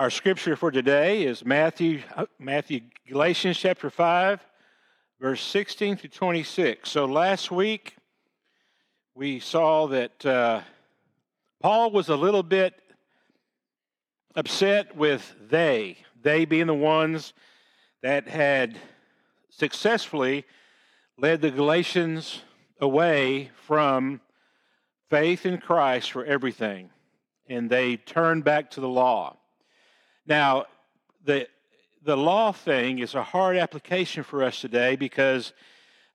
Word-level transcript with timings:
Our 0.00 0.10
scripture 0.10 0.54
for 0.54 0.70
today 0.70 1.24
is 1.24 1.44
Matthew, 1.44 2.02
Matthew, 2.38 2.82
Galatians 3.08 3.58
chapter 3.58 3.90
5, 3.90 4.38
verse 5.20 5.42
16 5.42 5.96
to 5.96 6.08
26. 6.08 6.88
So 6.88 7.04
last 7.04 7.50
week 7.50 7.96
we 9.16 9.40
saw 9.40 9.88
that 9.88 10.24
uh, 10.24 10.60
Paul 11.60 11.90
was 11.90 12.10
a 12.10 12.14
little 12.14 12.44
bit 12.44 12.74
upset 14.36 14.94
with 14.94 15.34
they, 15.50 15.98
they 16.22 16.44
being 16.44 16.68
the 16.68 16.74
ones 16.74 17.32
that 18.00 18.28
had 18.28 18.78
successfully 19.50 20.44
led 21.16 21.40
the 21.40 21.50
Galatians 21.50 22.42
away 22.80 23.50
from 23.66 24.20
faith 25.10 25.44
in 25.44 25.58
Christ 25.58 26.12
for 26.12 26.24
everything, 26.24 26.90
and 27.48 27.68
they 27.68 27.96
turned 27.96 28.44
back 28.44 28.70
to 28.70 28.80
the 28.80 28.88
law. 28.88 29.34
Now, 30.28 30.66
the 31.24 31.48
the 32.02 32.16
law 32.16 32.52
thing 32.52 32.98
is 32.98 33.14
a 33.14 33.22
hard 33.22 33.56
application 33.56 34.22
for 34.22 34.44
us 34.44 34.60
today 34.60 34.94
because 34.94 35.54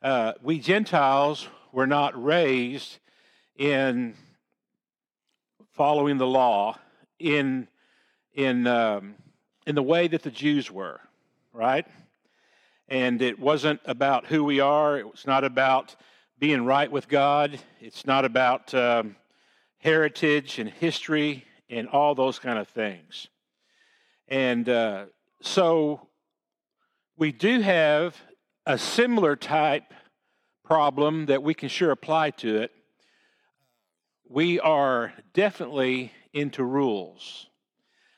uh, 0.04 0.34
we 0.44 0.60
Gentiles 0.60 1.48
were 1.72 1.88
not 1.88 2.24
raised 2.24 3.00
in 3.58 4.14
following 5.72 6.20
the 6.20 6.28
law 6.28 6.78
in 7.18 7.68
in 8.36 8.68
um, 8.68 9.16
in 9.66 9.74
the 9.74 9.82
way 9.82 10.08
that 10.08 10.22
the 10.22 10.30
Jews 10.30 10.70
were, 10.70 11.02
right? 11.52 11.88
And 12.88 13.20
it 13.20 13.40
wasn't 13.40 13.82
about 13.84 14.28
who 14.28 14.44
we 14.44 14.60
are. 14.60 15.00
It 15.00 15.10
was 15.10 15.26
not 15.26 15.44
about 15.44 15.96
being 16.38 16.66
right 16.66 16.92
with 16.92 17.08
God. 17.08 17.60
It's 17.82 18.06
not 18.06 18.26
about 18.26 18.76
um, 18.76 19.16
heritage 19.80 20.60
and 20.60 20.70
history 20.70 21.46
and 21.68 21.88
all 21.88 22.14
those 22.14 22.38
kind 22.38 22.60
of 22.60 22.68
things. 22.68 23.28
And 24.28 24.68
uh, 24.70 25.06
so 25.42 26.08
we 27.18 27.32
do 27.32 27.62
have 27.62 28.16
a 28.66 28.78
similar 28.78 29.36
type 29.36 29.94
problem 30.64 31.26
that 31.28 31.44
we 31.44 31.54
can 31.54 31.70
sure 31.70 31.92
apply 31.92 32.32
to 32.32 32.58
it. 32.58 32.72
We 34.30 34.60
are 34.60 35.14
definitely 35.34 36.12
into 36.34 36.64
rules. 36.64 37.48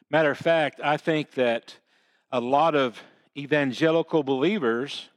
Matter 0.09 0.31
of 0.31 0.37
fact, 0.37 0.79
I 0.83 0.97
think 0.97 1.31
that 1.31 1.77
a 2.31 2.39
lot 2.39 2.75
of 2.75 3.01
evangelical 3.35 4.23
believers 4.23 5.09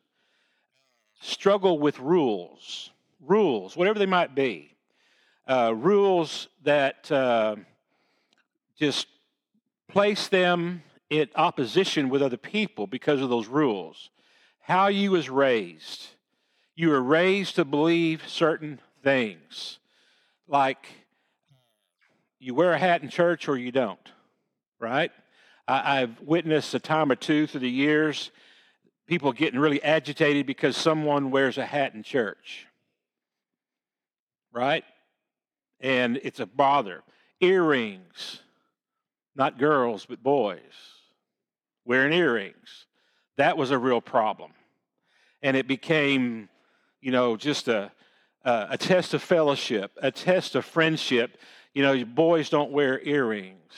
struggle 1.21 1.79
with 1.79 1.99
rules, 2.01 2.91
rules, 3.21 3.77
whatever 3.77 3.99
they 3.99 4.07
might 4.07 4.35
be, 4.35 4.77
uh, 5.47 5.73
rules 5.75 6.49
that 6.63 7.11
uh, 7.13 7.57
just 8.79 9.07
place 9.89 10.29
them 10.29 10.83
in 11.11 11.29
opposition 11.35 12.09
with 12.09 12.23
other 12.23 12.37
people 12.37 12.87
because 12.87 13.21
of 13.21 13.31
those 13.31 13.47
rules. 13.47 14.11
How 14.61 14.89
you 14.89 15.13
was 15.13 15.31
raised. 15.31 16.07
You 16.75 16.91
were 16.91 17.03
raised 17.03 17.57
to 17.57 17.65
believe 17.65 18.29
certain 18.29 18.81
things, 19.03 19.79
like 20.47 20.87
you 22.39 22.55
wear 22.55 22.73
a 22.73 22.79
hat 22.79 23.03
in 23.03 23.09
church 23.09 23.49
or 23.49 23.57
you 23.57 23.73
don't, 23.73 24.13
right? 24.79 25.11
I, 25.67 26.03
I've 26.03 26.21
witnessed 26.21 26.75
a 26.75 26.79
time 26.79 27.11
or 27.11 27.17
two 27.17 27.47
through 27.47 27.61
the 27.61 27.71
years 27.71 28.31
people 29.07 29.33
getting 29.33 29.59
really 29.59 29.83
agitated 29.83 30.47
because 30.47 30.77
someone 30.77 31.31
wears 31.31 31.57
a 31.57 31.65
hat 31.65 31.95
in 31.95 32.03
church, 32.03 32.67
right? 34.53 34.85
And 35.81 36.21
it's 36.23 36.41
a 36.41 36.47
bother. 36.47 37.03
Earrings 37.41 38.41
not 39.39 39.57
girls, 39.57 40.05
but 40.05 40.23
boys, 40.23 40.59
wearing 41.89 42.13
earrings. 42.13 42.85
That 43.39 43.57
was 43.57 43.71
a 43.71 43.79
real 43.79 44.03
problem. 44.03 44.53
And 45.43 45.57
it 45.57 45.67
became, 45.67 46.51
you 47.01 47.11
know, 47.11 47.37
just 47.37 47.67
a, 47.67 47.91
a, 48.45 48.67
a 48.73 48.79
test 48.79 49.15
of 49.15 49.23
fellowship, 49.23 49.93
a 50.03 50.11
test 50.11 50.55
of 50.55 50.67
friendship. 50.67 51.39
You 51.73 51.83
know, 51.83 52.05
boys 52.05 52.51
don't 52.51 52.73
wear 52.73 53.01
earrings. 53.01 53.73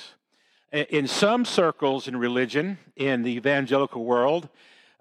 In 0.72 1.06
some 1.06 1.44
circles 1.44 2.08
in 2.08 2.16
religion, 2.16 2.78
in 2.96 3.22
the 3.22 3.30
evangelical 3.30 4.04
world, 4.04 4.48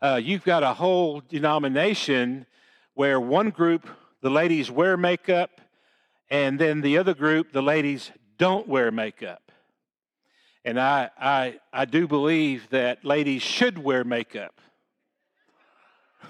uh, 0.01 0.19
you've 0.23 0.43
got 0.43 0.61
a 0.63 0.73
whole 0.73 1.21
denomination 1.21 2.45
where 2.93 3.19
one 3.19 3.49
group, 3.49 3.87
the 4.21 4.29
ladies 4.29 4.69
wear 4.69 4.97
makeup, 4.97 5.61
and 6.29 6.59
then 6.59 6.81
the 6.81 6.97
other 6.97 7.15
group, 7.15 7.53
the 7.53 7.61
ladies 7.61 8.11
don't 8.37 8.67
wear 8.67 8.91
makeup. 8.91 9.48
And 10.65 10.79
I, 10.79 11.09
I, 11.17 11.59
I 11.71 11.85
do 11.85 12.07
believe 12.07 12.69
that 12.69 13.05
ladies 13.05 13.41
should 13.41 13.77
wear 13.77 14.03
makeup. 14.03 14.59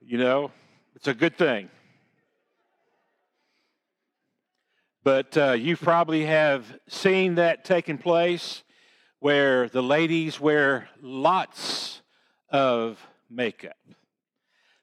you 0.00 0.18
know, 0.18 0.50
it's 0.94 1.08
a 1.08 1.14
good 1.14 1.38
thing. 1.38 1.70
But 5.02 5.36
uh, 5.38 5.52
you 5.52 5.76
probably 5.76 6.26
have 6.26 6.66
seen 6.86 7.36
that 7.36 7.64
taking 7.64 7.96
place 7.96 8.62
where 9.20 9.68
the 9.70 9.82
ladies 9.82 10.38
wear 10.38 10.90
lots 11.00 12.02
of 12.50 13.04
makeup. 13.30 13.76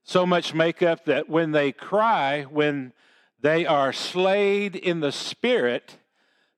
So 0.04 0.26
much 0.26 0.54
makeup 0.54 1.06
that 1.06 1.30
when 1.30 1.52
they 1.52 1.72
cry, 1.72 2.44
when 2.44 2.94
they 3.40 3.68
are 3.68 3.94
slayed 3.94 4.76
in 4.76 5.00
the 5.00 5.12
spirit, 5.12 5.98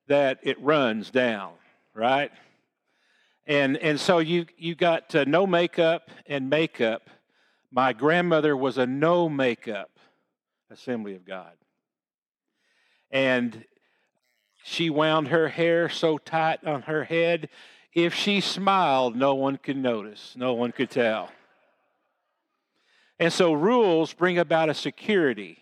that 0.06 0.38
it 0.42 0.60
runs 0.62 1.10
down 1.10 1.57
right? 1.98 2.30
And, 3.46 3.76
and 3.78 3.98
so 3.98 4.18
you, 4.18 4.46
you 4.56 4.74
got 4.74 5.14
uh, 5.14 5.24
no 5.26 5.46
makeup 5.46 6.10
and 6.26 6.48
makeup. 6.48 7.10
My 7.72 7.92
grandmother 7.92 8.56
was 8.56 8.78
a 8.78 8.86
no 8.86 9.28
makeup 9.28 9.90
Assembly 10.70 11.14
of 11.14 11.24
God. 11.24 11.52
And 13.10 13.64
she 14.62 14.90
wound 14.90 15.28
her 15.28 15.48
hair 15.48 15.88
so 15.88 16.18
tight 16.18 16.64
on 16.64 16.82
her 16.82 17.04
head, 17.04 17.48
if 17.94 18.14
she 18.14 18.40
smiled, 18.40 19.16
no 19.16 19.34
one 19.34 19.56
could 19.56 19.78
notice, 19.78 20.34
no 20.36 20.52
one 20.52 20.72
could 20.72 20.90
tell. 20.90 21.30
And 23.18 23.32
so 23.32 23.52
rules 23.54 24.12
bring 24.12 24.38
about 24.38 24.68
a 24.68 24.74
security. 24.74 25.58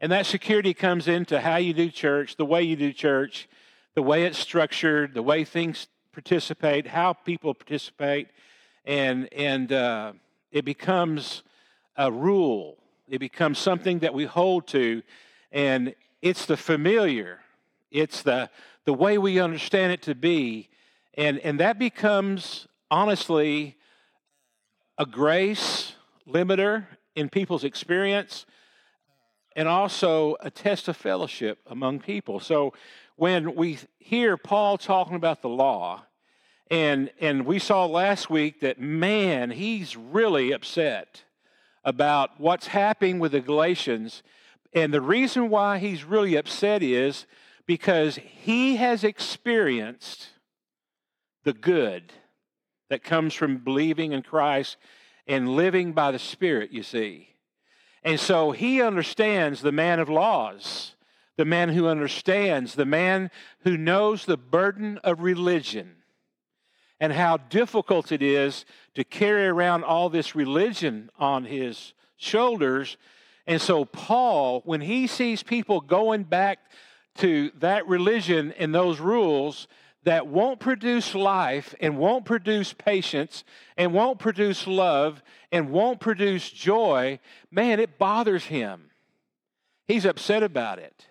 And 0.00 0.10
that 0.10 0.26
security 0.26 0.74
comes 0.74 1.06
into 1.06 1.40
how 1.40 1.56
you 1.56 1.72
do 1.72 1.90
church, 1.90 2.36
the 2.36 2.44
way 2.44 2.62
you 2.62 2.74
do 2.74 2.92
church, 2.92 3.48
the 3.94 4.02
way 4.02 4.24
it's 4.24 4.38
structured, 4.38 5.14
the 5.14 5.22
way 5.22 5.44
things 5.44 5.86
participate, 6.12 6.86
how 6.86 7.12
people 7.12 7.54
participate, 7.54 8.28
and 8.84 9.32
and 9.32 9.72
uh, 9.72 10.12
it 10.50 10.64
becomes 10.64 11.42
a 11.96 12.10
rule. 12.10 12.76
It 13.08 13.18
becomes 13.18 13.58
something 13.58 14.00
that 14.00 14.14
we 14.14 14.24
hold 14.24 14.66
to, 14.68 15.02
and 15.52 15.94
it's 16.22 16.46
the 16.46 16.56
familiar. 16.56 17.40
It's 17.90 18.22
the 18.22 18.50
the 18.84 18.94
way 18.94 19.18
we 19.18 19.38
understand 19.40 19.92
it 19.92 20.02
to 20.02 20.14
be, 20.14 20.68
and 21.14 21.38
and 21.38 21.60
that 21.60 21.78
becomes 21.78 22.66
honestly 22.90 23.76
a 24.98 25.06
grace 25.06 25.94
limiter 26.28 26.86
in 27.14 27.28
people's 27.28 27.64
experience 27.64 28.46
and 29.56 29.68
also 29.68 30.36
a 30.40 30.50
test 30.50 30.88
of 30.88 30.96
fellowship 30.96 31.58
among 31.66 32.00
people. 32.00 32.40
So 32.40 32.74
when 33.16 33.54
we 33.54 33.78
hear 33.98 34.36
Paul 34.36 34.78
talking 34.78 35.16
about 35.16 35.42
the 35.42 35.48
law, 35.48 36.04
and, 36.70 37.10
and 37.20 37.46
we 37.46 37.58
saw 37.58 37.84
last 37.86 38.30
week 38.30 38.60
that, 38.60 38.80
man, 38.80 39.50
he's 39.50 39.96
really 39.96 40.52
upset 40.52 41.24
about 41.84 42.40
what's 42.40 42.68
happening 42.68 43.18
with 43.18 43.32
the 43.32 43.40
Galatians. 43.40 44.22
And 44.72 44.92
the 44.92 45.00
reason 45.00 45.50
why 45.50 45.78
he's 45.78 46.04
really 46.04 46.36
upset 46.36 46.82
is 46.82 47.26
because 47.66 48.16
he 48.16 48.76
has 48.76 49.04
experienced 49.04 50.30
the 51.44 51.52
good 51.52 52.12
that 52.88 53.04
comes 53.04 53.34
from 53.34 53.58
believing 53.58 54.12
in 54.12 54.22
Christ 54.22 54.76
and 55.26 55.54
living 55.56 55.92
by 55.92 56.10
the 56.10 56.18
Spirit, 56.18 56.72
you 56.72 56.82
see. 56.82 57.34
And 58.02 58.18
so 58.18 58.50
he 58.50 58.82
understands 58.82 59.60
the 59.60 59.72
man 59.72 60.00
of 60.00 60.08
laws 60.08 60.93
the 61.36 61.44
man 61.44 61.70
who 61.70 61.88
understands, 61.88 62.74
the 62.74 62.84
man 62.84 63.30
who 63.60 63.76
knows 63.76 64.24
the 64.24 64.36
burden 64.36 64.98
of 64.98 65.20
religion 65.20 65.96
and 67.00 67.12
how 67.12 67.36
difficult 67.36 68.12
it 68.12 68.22
is 68.22 68.64
to 68.94 69.04
carry 69.04 69.46
around 69.46 69.84
all 69.84 70.08
this 70.08 70.34
religion 70.34 71.10
on 71.18 71.44
his 71.44 71.92
shoulders. 72.16 72.96
And 73.46 73.60
so, 73.60 73.84
Paul, 73.84 74.62
when 74.64 74.80
he 74.80 75.06
sees 75.06 75.42
people 75.42 75.80
going 75.80 76.22
back 76.24 76.60
to 77.16 77.50
that 77.58 77.86
religion 77.86 78.52
and 78.58 78.74
those 78.74 79.00
rules 79.00 79.68
that 80.04 80.26
won't 80.26 80.60
produce 80.60 81.14
life 81.14 81.74
and 81.80 81.98
won't 81.98 82.24
produce 82.24 82.72
patience 82.72 83.42
and 83.76 83.92
won't 83.92 84.18
produce 84.18 84.66
love 84.66 85.22
and 85.50 85.70
won't 85.70 85.98
produce 85.98 86.50
joy, 86.50 87.18
man, 87.50 87.80
it 87.80 87.98
bothers 87.98 88.44
him. 88.44 88.90
He's 89.86 90.04
upset 90.04 90.42
about 90.42 90.78
it. 90.78 91.06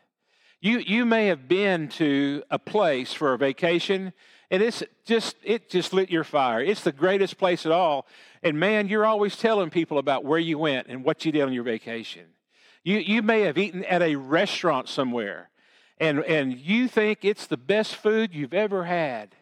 You, 0.63 0.79
you 0.79 1.03
may 1.03 1.25
have 1.25 1.49
been 1.49 1.89
to 1.89 2.41
a 2.49 2.57
place 2.57 3.11
for 3.11 3.33
a 3.33 3.37
vacation 3.37 4.13
and 4.49 4.63
it's 4.63 4.81
just 5.03 5.35
it 5.43 5.69
just 5.69 5.91
lit 5.91 6.09
your 6.09 6.23
fire. 6.23 6.61
It's 6.61 6.85
the 6.85 6.93
greatest 6.93 7.37
place 7.37 7.65
at 7.65 7.73
all. 7.73 8.07
And 8.41 8.57
man, 8.57 8.87
you're 8.87 9.05
always 9.05 9.35
telling 9.35 9.71
people 9.71 9.97
about 9.97 10.23
where 10.23 10.39
you 10.39 10.57
went 10.57 10.87
and 10.87 11.03
what 11.03 11.25
you 11.25 11.33
did 11.33 11.41
on 11.41 11.51
your 11.51 11.65
vacation. 11.65 12.27
You 12.81 12.99
you 12.99 13.21
may 13.21 13.41
have 13.41 13.57
eaten 13.57 13.83
at 13.83 14.01
a 14.01 14.15
restaurant 14.15 14.87
somewhere 14.87 15.49
and 15.97 16.23
and 16.23 16.57
you 16.57 16.87
think 16.87 17.25
it's 17.25 17.45
the 17.45 17.57
best 17.57 17.97
food 17.97 18.33
you've 18.33 18.53
ever 18.53 18.85
had. 18.85 19.35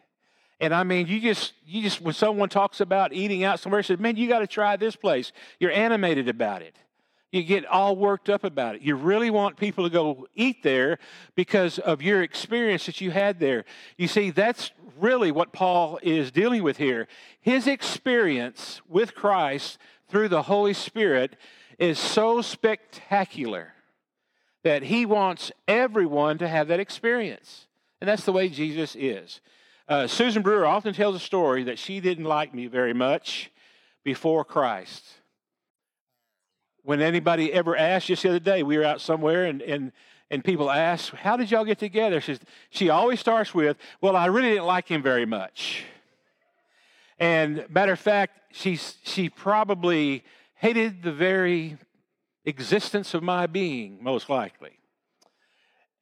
And 0.59 0.73
I 0.73 0.81
mean, 0.81 1.06
you 1.06 1.21
just 1.21 1.53
you 1.68 1.83
just 1.83 2.01
when 2.01 2.15
someone 2.15 2.50
talks 2.50 2.81
about 2.81 3.13
eating 3.13 3.44
out 3.44 3.59
somewhere, 3.59 3.83
says, 3.83 4.00
"Man, 4.00 4.15
you 4.15 4.27
got 4.27 4.39
to 4.39 4.47
try 4.47 4.75
this 4.75 4.95
place." 4.95 5.33
You're 5.59 5.71
animated 5.71 6.27
about 6.29 6.63
it. 6.63 6.75
You 7.31 7.44
get 7.44 7.66
all 7.66 7.95
worked 7.95 8.30
up 8.30 8.44
about 8.44 8.75
it. 8.75 8.81
You 8.81 8.95
really 8.95 9.30
want 9.30 9.56
people 9.56 9.86
to 9.86 9.89
go 9.89 10.28
eat 10.36 10.63
there 10.63 11.00
because 11.33 11.80
of 11.80 12.01
your 12.01 12.22
experience 12.22 12.86
that 12.86 13.00
you 13.00 13.12
had 13.12 13.39
there. 13.39 13.63
You 13.98 14.10
see, 14.10 14.31
that's 14.31 14.72
really 15.00 15.31
what 15.31 15.54
Paul 15.54 15.98
is 16.04 16.30
dealing 16.30 16.62
with 16.62 16.75
here. 16.75 17.07
His 17.39 17.68
experience 17.68 18.81
with 18.89 19.16
Christ 19.16 19.78
through 20.10 20.28
the 20.28 20.44
Holy 20.44 20.74
Spirit 20.74 21.38
is 21.80 21.98
so 21.98 22.42
spectacular 22.42 23.74
that 24.63 24.83
he 24.83 25.06
wants 25.06 25.54
everyone 25.69 26.38
to 26.38 26.48
have 26.50 26.68
that 26.68 26.81
experience. 26.81 27.66
And 28.01 28.10
that's 28.10 28.25
the 28.25 28.33
way 28.33 28.50
Jesus 28.50 28.95
is. 29.00 29.39
Uh, 29.88 30.06
Susan 30.06 30.42
Brewer 30.42 30.66
often 30.66 30.94
tells 30.94 31.16
a 31.16 31.19
story 31.19 31.63
that 31.63 31.80
she 31.80 32.01
didn't 32.01 32.25
like 32.25 32.54
me 32.54 32.68
very 32.68 32.94
much 32.94 33.51
before 34.04 34.44
Christ 34.44 35.20
when 36.83 37.01
anybody 37.01 37.54
ever 37.54 37.75
asked, 37.75 38.07
just 38.07 38.24
the 38.24 38.30
other 38.30 38.39
day, 38.39 38.63
we 38.63 38.78
were 38.78 38.83
out 38.83 39.01
somewhere 39.01 39.45
and, 39.45 39.62
and, 39.62 39.92
and 40.30 40.44
people 40.44 40.69
asked, 40.69 41.12
How 41.12 41.38
did 41.38 41.51
y'all 41.51 41.66
get 41.66 41.80
together? 41.80 42.22
She, 42.22 42.39
she 42.69 42.89
always 42.89 43.19
starts 43.19 43.54
with, 43.54 43.78
Well, 44.01 44.16
I 44.16 44.25
really 44.28 44.50
didn't 44.50 44.66
like 44.66 44.88
him 44.88 45.01
very 45.01 45.25
much. 45.25 45.83
And 47.19 47.66
matter 47.69 47.92
of 47.92 48.00
fact, 48.00 48.56
she, 48.56 48.78
she 49.04 49.30
probably 49.30 50.24
hated 50.56 51.04
the 51.04 51.12
very 51.12 51.78
existence 52.45 53.13
of 53.13 53.22
my 53.22 53.45
being, 53.45 54.00
most 54.01 54.30
likely. 54.30 54.80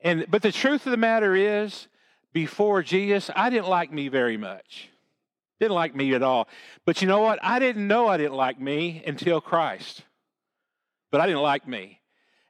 And, 0.02 0.26
but 0.30 0.42
the 0.42 0.52
truth 0.54 0.86
of 0.86 0.92
the 0.92 0.98
matter 0.98 1.36
is, 1.36 1.88
before 2.31 2.84
Jesus, 2.84 3.30
I 3.36 3.50
didn't 3.50 3.68
like 3.68 3.92
me 3.92 4.08
very 4.08 4.38
much. 4.38 4.90
Didn't 5.60 5.76
like 5.76 5.94
me 5.94 6.14
at 6.14 6.24
all. 6.24 6.48
But 6.86 7.02
you 7.02 7.08
know 7.08 7.20
what? 7.20 7.40
I 7.44 7.60
didn't 7.60 7.86
know 7.86 8.08
I 8.08 8.16
didn't 8.16 8.38
like 8.38 8.62
me 8.62 9.04
until 9.06 9.42
Christ 9.42 10.04
but 11.11 11.21
I 11.21 11.27
didn't 11.27 11.41
like 11.41 11.67
me. 11.67 12.00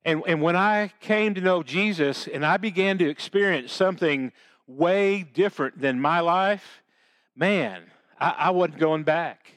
And, 0.06 0.24
and 0.28 0.42
when 0.42 0.56
I 0.56 0.92
came 1.02 1.34
to 1.36 1.42
know 1.42 1.64
Jesus 1.64 2.28
and 2.28 2.46
I 2.46 2.58
began 2.58 2.98
to 3.00 3.10
experience 3.10 3.72
something 3.72 4.32
way 4.68 5.24
different 5.24 5.82
than 5.82 6.00
my 6.00 6.20
life, 6.22 6.82
man, 7.36 7.84
I, 8.20 8.30
I 8.38 8.50
wasn't 8.52 8.80
going 8.80 9.04
back. 9.04 9.54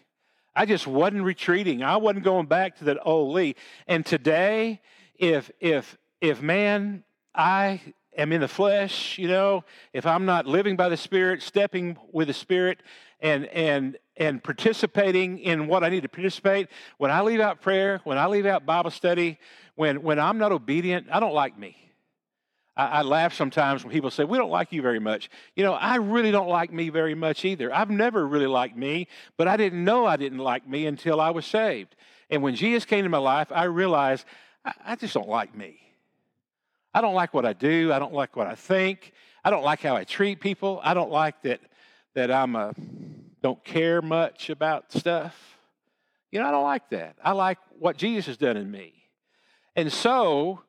I 0.54 0.66
just 0.66 0.86
wasn't 0.86 1.22
retreating. 1.22 1.82
I 1.82 1.96
wasn't 1.96 2.24
going 2.24 2.46
back 2.46 2.76
to 2.78 2.84
that 2.84 2.98
old 3.02 3.34
Lee. 3.34 3.56
And 3.86 4.04
today, 4.04 4.80
if 5.14 5.50
if 5.60 5.96
if 6.20 6.42
man, 6.42 7.04
I 7.34 7.80
am 8.16 8.32
in 8.32 8.40
the 8.40 8.48
flesh, 8.48 9.16
you 9.18 9.28
know, 9.28 9.64
if 9.92 10.04
I'm 10.06 10.26
not 10.26 10.46
living 10.46 10.76
by 10.76 10.88
the 10.88 10.96
Spirit, 10.96 11.42
stepping 11.42 11.96
with 12.12 12.28
the 12.28 12.34
Spirit, 12.34 12.82
and 13.20 13.46
and 13.46 13.96
and 14.16 14.42
participating 14.42 15.38
in 15.38 15.66
what 15.66 15.82
I 15.82 15.88
need 15.88 16.02
to 16.02 16.08
participate. 16.08 16.68
When 16.98 17.10
I 17.10 17.22
leave 17.22 17.40
out 17.40 17.60
prayer, 17.60 18.00
when 18.04 18.18
I 18.18 18.26
leave 18.26 18.46
out 18.46 18.66
Bible 18.66 18.90
study, 18.90 19.38
when, 19.74 20.02
when 20.02 20.18
I'm 20.18 20.38
not 20.38 20.52
obedient, 20.52 21.06
I 21.10 21.20
don't 21.20 21.34
like 21.34 21.58
me. 21.58 21.76
I, 22.76 22.86
I, 22.86 23.02
laugh 23.02 23.34
sometimes 23.34 23.84
when 23.84 23.92
people 23.92 24.10
say, 24.10 24.24
We 24.24 24.38
don't 24.38 24.50
like 24.50 24.72
you 24.72 24.82
very 24.82 24.98
much. 24.98 25.30
You 25.56 25.64
know, 25.64 25.74
I 25.74 25.96
really 25.96 26.30
don't 26.30 26.48
like 26.48 26.72
me 26.72 26.88
very 26.88 27.14
much 27.14 27.44
either. 27.44 27.74
I've 27.74 27.90
never 27.90 28.26
really 28.26 28.46
liked 28.46 28.76
me, 28.76 29.08
but 29.36 29.48
I 29.48 29.56
didn't 29.56 29.84
know 29.84 30.06
I 30.06 30.16
didn't 30.16 30.38
like 30.38 30.66
me 30.68 30.86
until 30.86 31.20
I 31.20 31.30
was 31.30 31.44
saved. 31.46 31.94
And 32.30 32.42
when 32.42 32.54
Jesus 32.54 32.84
came 32.84 33.04
to 33.04 33.10
my 33.10 33.18
life, 33.18 33.48
I 33.50 33.64
realized 33.64 34.24
I, 34.64 34.72
I 34.86 34.96
just 34.96 35.14
don't 35.14 35.28
like 35.28 35.54
me. 35.54 35.80
I 36.94 37.00
don't 37.00 37.14
like 37.14 37.32
what 37.34 37.44
I 37.44 37.52
do. 37.52 37.92
I 37.92 37.98
don't 37.98 38.14
like 38.14 38.36
what 38.36 38.46
I 38.46 38.54
think. 38.54 39.12
I 39.44 39.50
don't 39.50 39.64
like 39.64 39.80
how 39.80 39.96
I 39.96 40.04
treat 40.04 40.40
people. 40.40 40.80
I 40.82 40.94
don't 40.94 41.10
like 41.10 41.42
that, 41.42 41.60
that 42.14 42.30
I'm 42.30 42.54
a 42.56 42.74
don't 43.42 43.62
care 43.64 44.00
much 44.00 44.50
about 44.50 44.92
stuff. 44.92 45.58
You 46.30 46.40
know, 46.40 46.46
I 46.46 46.50
don't 46.50 46.62
like 46.62 46.88
that. 46.90 47.16
I 47.22 47.32
like 47.32 47.58
what 47.78 47.96
Jesus 47.96 48.26
has 48.26 48.36
done 48.36 48.56
in 48.56 48.70
me. 48.70 48.94
And 49.76 49.92
so 49.92 50.60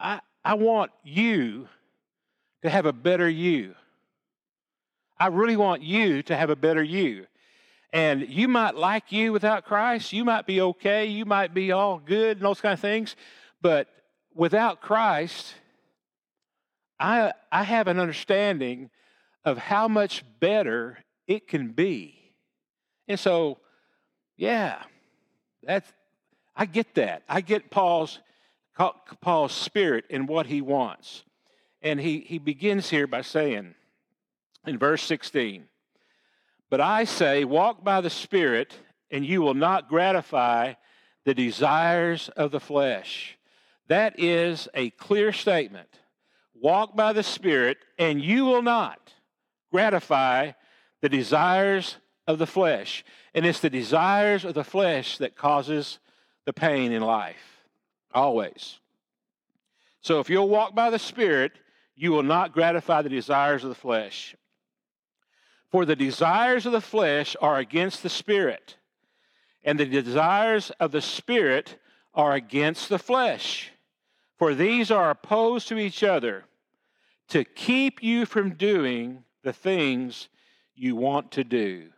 I, 0.00 0.20
I 0.44 0.54
want 0.54 0.90
you 1.04 1.68
to 2.62 2.70
have 2.70 2.86
a 2.86 2.92
better 2.92 3.28
you. 3.28 3.74
I 5.18 5.28
really 5.28 5.56
want 5.56 5.82
you 5.82 6.22
to 6.24 6.36
have 6.36 6.50
a 6.50 6.56
better 6.56 6.82
you. 6.82 7.26
And 7.92 8.28
you 8.28 8.48
might 8.48 8.74
like 8.74 9.12
you 9.12 9.32
without 9.32 9.64
Christ. 9.64 10.12
You 10.12 10.24
might 10.24 10.46
be 10.46 10.60
okay. 10.60 11.06
You 11.06 11.24
might 11.24 11.54
be 11.54 11.72
all 11.72 11.98
good 11.98 12.38
and 12.38 12.46
those 12.46 12.60
kind 12.60 12.74
of 12.74 12.80
things. 12.80 13.16
But 13.62 13.88
without 14.34 14.80
Christ, 14.80 15.54
I, 16.98 17.32
I 17.52 17.62
have 17.62 17.88
an 17.88 17.98
understanding 17.98 18.90
of 19.44 19.58
how 19.58 19.86
much 19.88 20.24
better 20.40 20.98
it 21.26 21.48
can 21.48 21.72
be. 21.72 22.32
And 23.08 23.18
so, 23.18 23.58
yeah, 24.36 24.82
that's 25.62 25.90
I 26.56 26.64
get 26.64 26.94
that. 26.94 27.22
I 27.28 27.42
get 27.42 27.70
Paul's 27.70 28.20
Paul's 29.20 29.52
spirit 29.52 30.04
and 30.10 30.28
what 30.28 30.46
he 30.46 30.60
wants. 30.60 31.24
And 31.82 32.00
he, 32.00 32.20
he 32.20 32.38
begins 32.38 32.90
here 32.90 33.06
by 33.06 33.22
saying 33.22 33.74
in 34.66 34.78
verse 34.78 35.02
16, 35.02 35.64
But 36.68 36.80
I 36.80 37.04
say, 37.04 37.44
walk 37.44 37.84
by 37.84 38.00
the 38.00 38.10
Spirit, 38.10 38.74
and 39.10 39.24
you 39.24 39.40
will 39.40 39.54
not 39.54 39.88
gratify 39.88 40.74
the 41.24 41.34
desires 41.34 42.28
of 42.36 42.50
the 42.50 42.60
flesh. 42.60 43.38
That 43.88 44.18
is 44.18 44.68
a 44.74 44.90
clear 44.90 45.32
statement. 45.32 45.88
Walk 46.54 46.96
by 46.96 47.12
the 47.12 47.22
Spirit, 47.22 47.78
and 47.98 48.20
you 48.20 48.44
will 48.44 48.62
not 48.62 49.12
gratify 49.70 50.52
the 51.06 51.16
desires 51.16 51.98
of 52.26 52.40
the 52.40 52.48
flesh. 52.48 53.04
And 53.32 53.46
it's 53.46 53.60
the 53.60 53.70
desires 53.70 54.44
of 54.44 54.54
the 54.54 54.64
flesh 54.64 55.18
that 55.18 55.36
causes 55.36 56.00
the 56.46 56.52
pain 56.52 56.90
in 56.90 57.00
life, 57.00 57.62
always. 58.12 58.80
So 60.00 60.18
if 60.18 60.28
you'll 60.28 60.48
walk 60.48 60.74
by 60.74 60.90
the 60.90 60.98
Spirit, 60.98 61.52
you 61.94 62.10
will 62.10 62.24
not 62.24 62.52
gratify 62.52 63.02
the 63.02 63.08
desires 63.08 63.62
of 63.62 63.68
the 63.68 63.76
flesh. 63.76 64.34
For 65.70 65.84
the 65.84 65.94
desires 65.94 66.66
of 66.66 66.72
the 66.72 66.80
flesh 66.80 67.36
are 67.40 67.58
against 67.58 68.02
the 68.02 68.08
Spirit, 68.08 68.76
and 69.62 69.78
the 69.78 69.86
desires 69.86 70.72
of 70.80 70.90
the 70.90 71.02
Spirit 71.02 71.78
are 72.14 72.32
against 72.32 72.88
the 72.88 72.98
flesh. 72.98 73.70
For 74.38 74.56
these 74.56 74.90
are 74.90 75.10
opposed 75.10 75.68
to 75.68 75.78
each 75.78 76.02
other 76.02 76.46
to 77.28 77.44
keep 77.44 78.02
you 78.02 78.26
from 78.26 78.54
doing 78.54 79.22
the 79.44 79.52
things 79.52 80.28
you 80.76 80.94
want 80.94 81.32
to 81.32 81.44
do, 81.44 81.88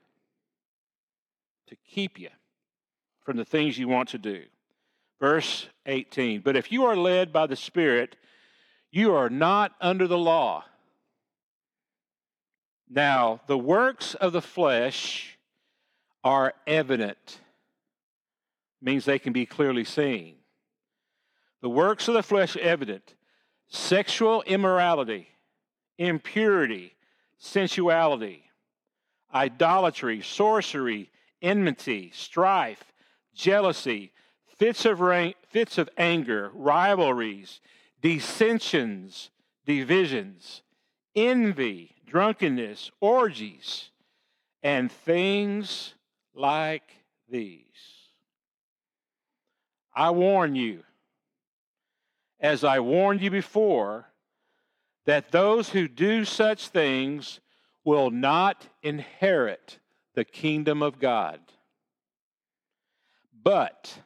to 1.66 1.76
keep 1.76 2.18
you 2.18 2.30
from 3.25 3.37
the 3.37 3.44
things 3.44 3.76
you 3.76 3.88
want 3.88 4.08
to 4.11 4.18
do. 4.18 4.44
Verse 5.20 5.66
18 5.87 6.40
But 6.40 6.56
if 6.56 6.73
you 6.73 6.85
are 6.85 6.97
led 6.97 7.32
by 7.32 7.47
the 7.47 7.56
Spirit, 7.56 8.16
you 8.90 9.14
are 9.14 9.28
not 9.28 9.73
under 9.80 10.06
the 10.06 10.16
law. 10.16 10.64
Now, 12.88 13.40
the 13.47 13.58
works 13.58 14.14
of 14.14 14.32
the 14.32 14.40
flesh 14.40 15.38
are 16.25 16.54
evident, 16.66 17.40
means 18.80 19.04
they 19.04 19.18
can 19.18 19.32
be 19.32 19.44
clearly 19.44 19.85
seen. 19.85 20.37
The 21.61 21.68
works 21.68 22.08
of 22.08 22.14
the 22.14 22.23
flesh 22.23 22.56
evident 22.56 23.14
sexual 23.70 24.42
immorality, 24.42 25.28
impurity, 25.99 26.94
sensuality 27.37 28.48
idolatry, 29.35 30.23
sorcery, 30.23 31.11
enmity, 31.42 32.11
strife, 32.14 32.92
jealousy, 33.35 34.12
fits 34.47 34.85
of, 34.85 35.00
rain, 35.00 35.35
fits 35.49 35.78
of 35.78 35.88
anger, 35.97 36.50
rivalries, 36.54 37.61
dissensions, 38.00 39.30
divisions, 39.64 40.62
envy, 41.14 41.94
drunkenness, 42.06 42.90
orgies, 43.00 43.90
and 44.62 44.90
things 44.90 45.94
like 46.35 46.90
these. 47.30 47.64
I 49.94 50.11
warn 50.11 50.54
you, 50.54 50.85
as 52.40 52.62
I 52.64 52.80
warned 52.80 53.20
you 53.20 53.30
before, 53.30 54.06
that 55.06 55.32
those 55.32 55.70
who 55.70 55.88
do 55.88 56.25
such 56.25 56.68
things 56.68 57.40
will 57.88 58.11
not 58.11 58.68
inherit 58.83 59.78
the 60.12 60.23
kingdom 60.23 60.83
of 60.83 60.99
God. 60.99 61.40
But 63.42 63.99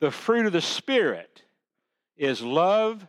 the 0.00 0.10
fruit 0.10 0.46
of 0.46 0.54
the 0.54 0.62
Spirit 0.62 1.42
is 2.16 2.40
love, 2.40 3.06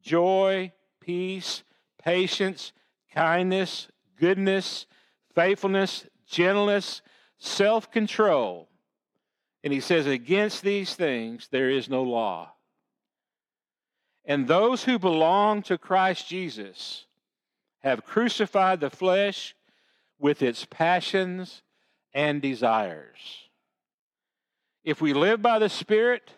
joy, 0.00 0.70
peace, 1.00 1.64
patience, 2.00 2.72
kindness, 3.12 3.88
goodness, 4.20 4.86
faithfulness, 5.34 6.06
gentleness, 6.28 7.02
self 7.38 7.90
control. 7.90 8.68
And 9.64 9.72
he 9.72 9.80
says, 9.80 10.06
Against 10.06 10.62
these 10.62 10.94
things 10.94 11.48
there 11.50 11.70
is 11.70 11.88
no 11.88 12.04
law. 12.04 12.52
And 14.24 14.46
those 14.46 14.84
who 14.84 14.96
belong 14.96 15.62
to 15.62 15.76
Christ 15.76 16.28
Jesus 16.28 17.07
have 17.80 18.04
crucified 18.04 18.80
the 18.80 18.90
flesh 18.90 19.54
with 20.18 20.42
its 20.42 20.64
passions 20.64 21.62
and 22.12 22.42
desires. 22.42 23.48
If 24.84 25.00
we 25.00 25.12
live 25.12 25.42
by 25.42 25.58
the 25.58 25.68
Spirit, 25.68 26.30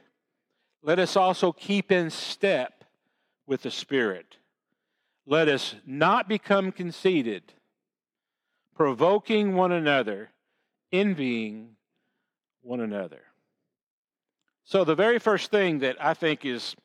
let 0.83 0.99
us 0.99 1.17
also 1.17 1.53
keep 1.53 1.93
in 1.93 2.11
step 2.11 2.85
with 3.47 3.63
the 3.63 3.71
Spirit. 3.71 4.37
Let 5.27 5.49
us 5.49 5.75
not 5.87 6.29
become 6.29 6.73
conceited, 6.73 7.53
provoking 8.75 9.55
one 9.55 9.73
another, 9.73 10.31
envying 10.93 11.77
one 12.63 12.81
another. 12.81 13.23
So, 14.65 14.85
the 14.85 14.95
very 14.95 15.19
first 15.19 15.51
thing 15.51 15.81
that 15.81 15.97
I 16.01 16.15
think 16.15 16.45
is 16.45 16.77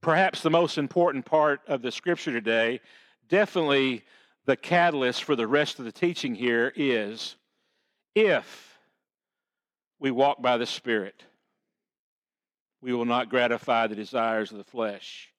perhaps 0.00 0.42
the 0.42 0.50
most 0.50 0.78
important 0.78 1.24
part 1.24 1.60
of 1.66 1.82
the 1.82 1.92
scripture 1.92 2.32
today, 2.32 2.80
definitely 3.28 4.04
the 4.46 4.56
catalyst 4.56 5.24
for 5.24 5.36
the 5.36 5.46
rest 5.46 5.78
of 5.78 5.84
the 5.84 5.92
teaching 5.92 6.34
here, 6.34 6.72
is 6.76 7.36
if 8.14 8.78
we 9.98 10.10
walk 10.10 10.40
by 10.40 10.56
the 10.56 10.66
Spirit, 10.66 11.24
we 12.80 12.92
will 12.92 13.06
not 13.06 13.30
gratify 13.30 13.86
the 13.86 13.94
desires 13.94 14.52
of 14.52 14.58
the 14.58 14.64
flesh. 14.64 15.30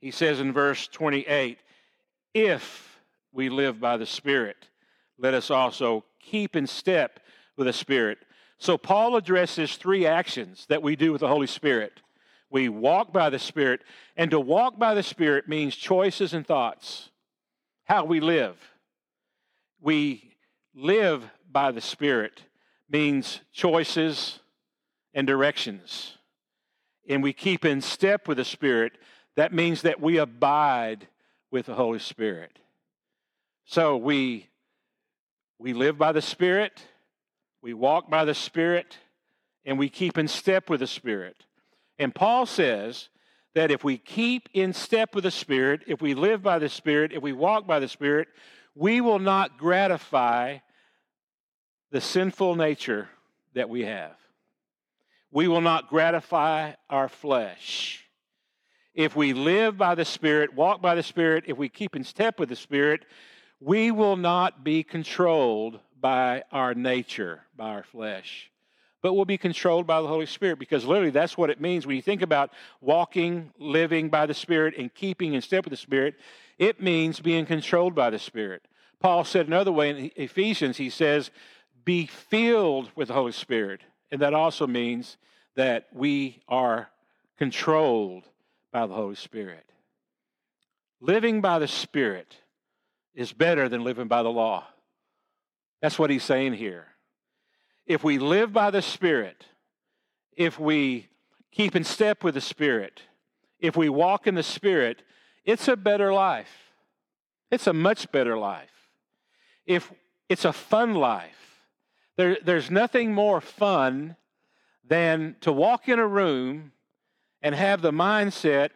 He 0.00 0.10
says 0.10 0.40
in 0.40 0.52
verse 0.52 0.86
28 0.88 1.58
if 2.34 3.00
we 3.32 3.48
live 3.48 3.80
by 3.80 3.96
the 3.96 4.06
Spirit, 4.06 4.68
let 5.18 5.34
us 5.34 5.50
also 5.50 6.04
keep 6.20 6.54
in 6.54 6.66
step 6.66 7.20
with 7.56 7.66
the 7.66 7.72
Spirit. 7.72 8.18
So, 8.58 8.78
Paul 8.78 9.16
addresses 9.16 9.76
three 9.76 10.06
actions 10.06 10.66
that 10.68 10.82
we 10.82 10.96
do 10.96 11.12
with 11.12 11.20
the 11.20 11.28
Holy 11.28 11.46
Spirit. 11.46 12.00
We 12.50 12.68
walk 12.68 13.12
by 13.12 13.30
the 13.30 13.38
Spirit, 13.38 13.82
and 14.16 14.30
to 14.30 14.40
walk 14.40 14.78
by 14.78 14.94
the 14.94 15.02
Spirit 15.02 15.48
means 15.48 15.76
choices 15.76 16.32
and 16.32 16.46
thoughts, 16.46 17.10
how 17.84 18.04
we 18.04 18.20
live. 18.20 18.56
We 19.80 20.34
live 20.74 21.28
by 21.50 21.72
the 21.72 21.80
Spirit 21.80 22.42
means 22.90 23.40
choices 23.52 24.40
and 25.12 25.26
directions. 25.26 26.16
And 27.08 27.22
we 27.22 27.32
keep 27.32 27.64
in 27.64 27.80
step 27.80 28.28
with 28.28 28.38
the 28.38 28.44
Spirit. 28.44 28.92
That 29.36 29.52
means 29.52 29.82
that 29.82 30.00
we 30.00 30.18
abide 30.18 31.06
with 31.50 31.66
the 31.66 31.74
Holy 31.74 31.98
Spirit. 31.98 32.58
So 33.64 33.96
we, 33.96 34.48
we 35.58 35.74
live 35.74 35.98
by 35.98 36.12
the 36.12 36.22
Spirit, 36.22 36.82
we 37.62 37.74
walk 37.74 38.08
by 38.08 38.24
the 38.24 38.34
Spirit, 38.34 38.96
and 39.64 39.78
we 39.78 39.88
keep 39.88 40.16
in 40.16 40.28
step 40.28 40.70
with 40.70 40.80
the 40.80 40.86
Spirit. 40.86 41.44
And 41.98 42.14
Paul 42.14 42.46
says 42.46 43.08
that 43.54 43.70
if 43.70 43.82
we 43.82 43.98
keep 43.98 44.48
in 44.54 44.72
step 44.72 45.14
with 45.14 45.24
the 45.24 45.30
Spirit, 45.30 45.82
if 45.86 46.00
we 46.00 46.14
live 46.14 46.42
by 46.42 46.58
the 46.58 46.68
Spirit, 46.68 47.12
if 47.12 47.22
we 47.22 47.32
walk 47.32 47.66
by 47.66 47.80
the 47.80 47.88
Spirit, 47.88 48.28
we 48.74 49.00
will 49.00 49.18
not 49.18 49.58
gratify 49.58 50.58
the 51.90 52.00
sinful 52.00 52.54
nature 52.54 53.08
that 53.54 53.68
we 53.68 53.84
have. 53.84 54.14
We 55.30 55.48
will 55.48 55.60
not 55.60 55.88
gratify 55.88 56.72
our 56.88 57.08
flesh. 57.08 58.04
If 58.94 59.16
we 59.16 59.32
live 59.32 59.76
by 59.76 59.94
the 59.94 60.04
Spirit, 60.04 60.54
walk 60.54 60.80
by 60.80 60.94
the 60.94 61.02
Spirit, 61.02 61.44
if 61.46 61.56
we 61.56 61.68
keep 61.68 61.96
in 61.96 62.04
step 62.04 62.38
with 62.38 62.48
the 62.48 62.56
Spirit, 62.56 63.04
we 63.60 63.90
will 63.90 64.16
not 64.16 64.62
be 64.62 64.82
controlled 64.82 65.80
by 66.00 66.44
our 66.52 66.74
nature, 66.74 67.42
by 67.56 67.70
our 67.70 67.82
flesh 67.82 68.50
but 69.02 69.14
will 69.14 69.24
be 69.24 69.38
controlled 69.38 69.86
by 69.86 70.00
the 70.00 70.08
Holy 70.08 70.26
Spirit 70.26 70.58
because 70.58 70.84
literally 70.84 71.10
that's 71.10 71.38
what 71.38 71.50
it 71.50 71.60
means 71.60 71.86
when 71.86 71.96
you 71.96 72.02
think 72.02 72.22
about 72.22 72.50
walking, 72.80 73.52
living 73.58 74.08
by 74.08 74.26
the 74.26 74.34
Spirit, 74.34 74.74
and 74.76 74.92
keeping 74.92 75.34
in 75.34 75.42
step 75.42 75.64
with 75.64 75.70
the 75.70 75.76
Spirit. 75.76 76.16
It 76.58 76.82
means 76.82 77.20
being 77.20 77.46
controlled 77.46 77.94
by 77.94 78.10
the 78.10 78.18
Spirit. 78.18 78.66
Paul 79.00 79.24
said 79.24 79.46
another 79.46 79.70
way 79.70 79.90
in 79.90 80.10
Ephesians, 80.16 80.76
he 80.76 80.90
says, 80.90 81.30
be 81.84 82.06
filled 82.06 82.90
with 82.96 83.08
the 83.08 83.14
Holy 83.14 83.32
Spirit. 83.32 83.82
And 84.10 84.20
that 84.20 84.34
also 84.34 84.66
means 84.66 85.16
that 85.54 85.86
we 85.92 86.42
are 86.48 86.90
controlled 87.38 88.24
by 88.72 88.86
the 88.86 88.94
Holy 88.94 89.14
Spirit. 89.14 89.64
Living 91.00 91.40
by 91.40 91.60
the 91.60 91.68
Spirit 91.68 92.36
is 93.14 93.32
better 93.32 93.68
than 93.68 93.84
living 93.84 94.08
by 94.08 94.24
the 94.24 94.28
law. 94.28 94.66
That's 95.80 95.98
what 95.98 96.10
he's 96.10 96.24
saying 96.24 96.54
here 96.54 96.88
if 97.88 98.04
we 98.04 98.18
live 98.18 98.52
by 98.52 98.70
the 98.70 98.82
Spirit, 98.82 99.46
if 100.36 100.60
we 100.60 101.08
keep 101.50 101.74
in 101.74 101.82
step 101.82 102.22
with 102.22 102.34
the 102.34 102.40
Spirit, 102.40 103.02
if 103.58 103.76
we 103.76 103.88
walk 103.88 104.26
in 104.26 104.34
the 104.34 104.42
Spirit, 104.42 105.02
it's 105.44 105.66
a 105.66 105.76
better 105.76 106.12
life. 106.12 106.52
It's 107.50 107.66
a 107.66 107.72
much 107.72 108.12
better 108.12 108.36
life. 108.36 108.90
If 109.66 109.90
it's 110.28 110.44
a 110.44 110.52
fun 110.52 110.94
life, 110.94 111.64
there, 112.16 112.36
there's 112.44 112.70
nothing 112.70 113.14
more 113.14 113.40
fun 113.40 114.16
than 114.86 115.36
to 115.40 115.50
walk 115.50 115.88
in 115.88 115.98
a 115.98 116.06
room 116.06 116.72
and 117.40 117.54
have 117.54 117.80
the 117.80 117.92
mindset, 117.92 118.70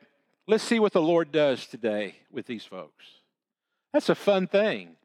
let's 0.47 0.65
see 0.65 0.81
what 0.81 0.93
the 0.93 1.03
Lord 1.03 1.31
does 1.31 1.67
today 1.67 2.17
with 2.31 2.47
these 2.47 2.65
folks. 2.65 3.05
That's 3.93 4.09
a 4.09 4.15
fun 4.15 4.47
thing. 4.47 4.97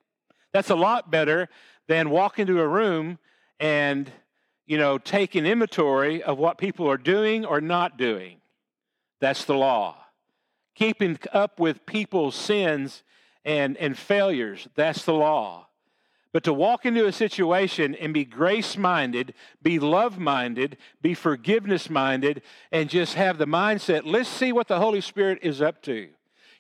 That's 0.53 0.69
a 0.69 0.75
lot 0.75 1.11
better 1.11 1.49
than 1.87 2.09
walk 2.09 2.39
into 2.39 2.61
a 2.61 2.67
room 2.67 3.19
and 3.59 4.11
you 4.65 4.77
know 4.77 4.97
take 4.97 5.35
an 5.35 5.45
inventory 5.45 6.21
of 6.23 6.37
what 6.37 6.57
people 6.57 6.89
are 6.89 6.97
doing 6.97 7.45
or 7.45 7.61
not 7.61 7.97
doing 7.97 8.37
that's 9.19 9.45
the 9.45 9.55
law 9.55 9.95
keeping 10.75 11.17
up 11.33 11.59
with 11.59 11.85
people's 11.85 12.35
sins 12.35 13.03
and, 13.43 13.77
and 13.77 13.97
failures 13.97 14.67
that's 14.75 15.05
the 15.05 15.13
law 15.13 15.67
but 16.33 16.43
to 16.43 16.53
walk 16.53 16.85
into 16.85 17.07
a 17.07 17.11
situation 17.11 17.95
and 17.95 18.13
be 18.13 18.23
grace 18.23 18.77
minded, 18.77 19.33
be 19.63 19.79
love 19.79 20.19
minded, 20.19 20.77
be 21.01 21.15
forgiveness 21.15 21.89
minded, 21.89 22.43
and 22.71 22.91
just 22.91 23.15
have 23.15 23.39
the 23.39 23.47
mindset, 23.47 24.03
let's 24.05 24.29
see 24.29 24.51
what 24.51 24.67
the 24.67 24.79
Holy 24.79 25.01
Spirit 25.01 25.39
is 25.41 25.63
up 25.63 25.81
to. 25.83 26.09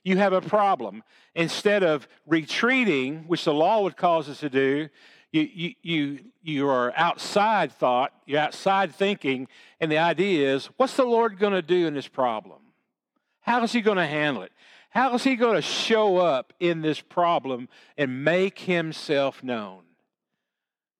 You 0.03 0.17
have 0.17 0.33
a 0.33 0.41
problem. 0.41 1.03
Instead 1.35 1.83
of 1.83 2.07
retreating, 2.25 3.25
which 3.27 3.43
the 3.43 3.53
law 3.53 3.83
would 3.83 3.97
cause 3.97 4.29
us 4.29 4.39
to 4.39 4.49
do, 4.49 4.89
you, 5.41 5.73
you, 5.81 6.19
you, 6.43 6.69
are 6.69 6.93
outside 6.95 7.71
thought, 7.71 8.13
you're 8.25 8.39
outside 8.39 8.93
thinking, 8.93 9.47
and 9.79 9.91
the 9.91 9.97
idea 9.97 10.53
is, 10.53 10.67
what's 10.77 10.95
the 10.95 11.03
Lord 11.03 11.39
going 11.39 11.53
to 11.53 11.61
do 11.61 11.87
in 11.87 11.93
this 11.93 12.07
problem? 12.07 12.59
How 13.41 13.63
is 13.63 13.71
He 13.71 13.81
going 13.81 13.97
to 13.97 14.05
handle 14.05 14.43
it? 14.43 14.51
How 14.89 15.13
is 15.15 15.23
He 15.23 15.35
going 15.35 15.55
to 15.55 15.61
show 15.61 16.17
up 16.17 16.53
in 16.59 16.81
this 16.81 16.99
problem 16.99 17.69
and 17.97 18.23
make 18.23 18.59
Himself 18.59 19.43
known? 19.43 19.81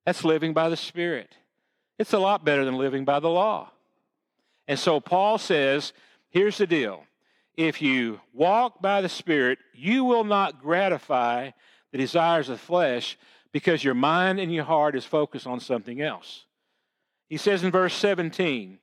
That's 0.05 0.23
living 0.23 0.53
by 0.53 0.69
the 0.69 0.77
Spirit. 0.77 1.35
It's 1.99 2.13
a 2.13 2.19
lot 2.19 2.45
better 2.45 2.63
than 2.63 2.75
living 2.75 3.05
by 3.05 3.19
the 3.19 3.29
law. 3.29 3.71
And 4.67 4.77
so 4.77 4.99
Paul 4.99 5.37
says, 5.37 5.93
here's 6.29 6.57
the 6.57 6.67
deal. 6.67 7.03
If 7.55 7.81
you 7.81 8.21
walk 8.33 8.81
by 8.81 9.01
the 9.01 9.09
Spirit, 9.09 9.59
you 9.73 10.03
will 10.03 10.23
not 10.23 10.61
gratify 10.61 11.51
the 11.91 11.97
desires 11.97 12.49
of 12.49 12.59
the 12.59 12.65
flesh, 12.65 13.17
because 13.51 13.83
your 13.83 13.93
mind 13.93 14.39
and 14.39 14.53
your 14.53 14.63
heart 14.63 14.95
is 14.95 15.05
focused 15.05 15.47
on 15.47 15.59
something 15.59 16.01
else. 16.01 16.45
He 17.29 17.37
says 17.37 17.63
in 17.63 17.71
verse 17.71 17.93
17, 17.93 18.79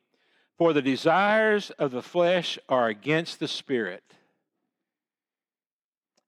For 0.58 0.72
the 0.72 0.82
desires 0.82 1.70
of 1.78 1.90
the 1.90 2.02
flesh 2.02 2.58
are 2.68 2.88
against 2.88 3.40
the 3.40 3.48
Spirit, 3.48 4.02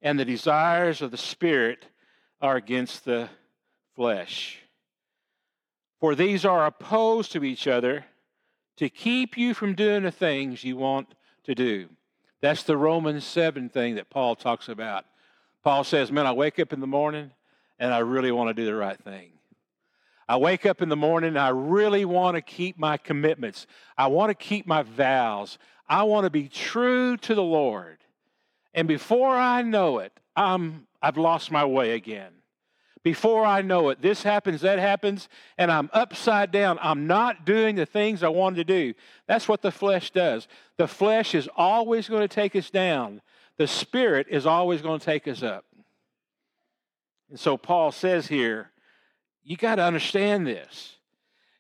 and 0.01 0.19
the 0.19 0.25
desires 0.25 1.03
of 1.03 1.11
the 1.11 1.17
Spirit 1.17 1.87
are 2.41 2.57
against 2.57 3.05
the 3.05 3.29
flesh. 3.95 4.61
For 6.01 6.15
these 6.15 6.45
are 6.45 6.67
opposed 6.67 7.33
to 7.33 7.45
each 7.45 7.67
other 7.67 8.05
to 8.77 8.91
keep 8.91 9.37
you 9.37 9.55
from 9.55 9.75
doing 9.75 10.03
the 10.03 10.11
things 10.11 10.63
you 10.63 10.77
want 10.77 11.15
to 11.45 11.55
do. 11.55 11.89
That's 12.43 12.63
the 12.63 12.77
Romans 12.77 13.25
7 13.25 13.71
thing 13.71 13.95
that 13.95 14.11
Paul 14.11 14.37
talks 14.37 14.69
about. 14.69 15.07
Paul 15.65 15.85
says, 15.85 16.13
Man, 16.13 16.27
I 16.27 16.33
wake 16.33 16.59
up 16.59 16.73
in 16.73 16.81
the 16.81 16.87
morning 16.87 17.31
and 17.79 17.93
I 17.93 17.99
really 17.99 18.33
want 18.33 18.49
to 18.49 18.55
do 18.55 18.67
the 18.67 18.75
right 18.75 18.99
thing. 18.99 19.33
I 20.29 20.39
wake 20.39 20.67
up 20.67 20.83
in 20.83 20.89
the 20.89 20.97
morning 20.97 21.29
and 21.29 21.39
I 21.39 21.51
really 21.51 22.05
want 22.05 22.35
to 22.35 22.43
keep 22.43 22.79
my 22.79 22.97
commitments. 22.97 23.67
I 23.97 24.09
want 24.09 24.31
to 24.31 24.35
keep 24.35 24.67
my 24.67 24.83
vows. 24.83 25.59
I 25.89 26.03
want 26.03 26.25
to 26.25 26.31
be 26.31 26.49
true 26.49 27.17
to 27.19 27.35
the 27.35 27.43
Lord. 27.43 27.99
And 28.75 28.89
before 28.89 29.37
I 29.37 29.63
know 29.63 29.99
it, 29.99 30.13
I'm, 30.35 30.87
I've 31.01 31.17
lost 31.17 31.53
my 31.53 31.65
way 31.65 31.93
again. 31.93 32.33
Before 33.05 33.45
I 33.45 33.63
know 33.63 33.91
it, 33.91 34.03
this 34.03 34.25
happens, 34.25 34.63
that 34.63 34.81
happens, 34.81 35.29
and 35.57 35.71
I'm 35.71 35.89
upside 35.93 36.51
down. 36.51 36.77
I'm 36.83 37.07
not 37.07 37.47
doing 37.47 37.77
the 37.77 37.87
things 37.87 38.25
I 38.25 38.29
wanted 38.29 38.57
to 38.57 38.65
do. 38.65 38.95
That's 39.29 39.47
what 39.47 39.63
the 39.63 39.71
flesh 39.71 40.11
does. 40.11 40.49
The 40.77 40.89
flesh 40.89 41.37
is 41.37 41.49
always 41.57 42.09
going 42.09 42.23
to 42.23 42.29
take 42.29 42.57
us 42.57 42.69
down. 42.69 43.23
the 43.59 43.69
Spirit 43.69 44.27
is 44.29 44.45
always 44.45 44.83
going 44.83 44.99
to 44.99 45.05
take 45.07 45.29
us 45.29 45.45
up. 45.45 45.66
And 47.29 47.39
so 47.39 47.57
Paul 47.57 47.93
says 47.93 48.29
here, 48.29 48.71
you 49.43 49.57
got 49.57 49.77
to 49.77 49.83
understand 49.83 50.47
this. 50.47 50.97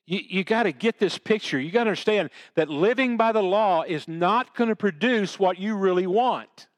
You, 0.07 0.21
you 0.29 0.45
got 0.45 0.65
to 0.65 0.73
get 0.73 0.99
this 0.99 1.19
picture. 1.19 1.59
You 1.59 1.71
got 1.71 1.85
to 1.85 1.91
understand 1.91 2.31
that 2.55 2.69
living 2.69 3.17
by 3.17 3.33
the 3.33 3.43
law 3.43 3.83
is 3.83 4.07
not 4.07 4.55
going 4.55 4.69
to 4.69 4.77
produce 4.77 5.39
what 5.39 5.59
you 5.59 5.77
really 5.77 6.07
want. 6.07 6.69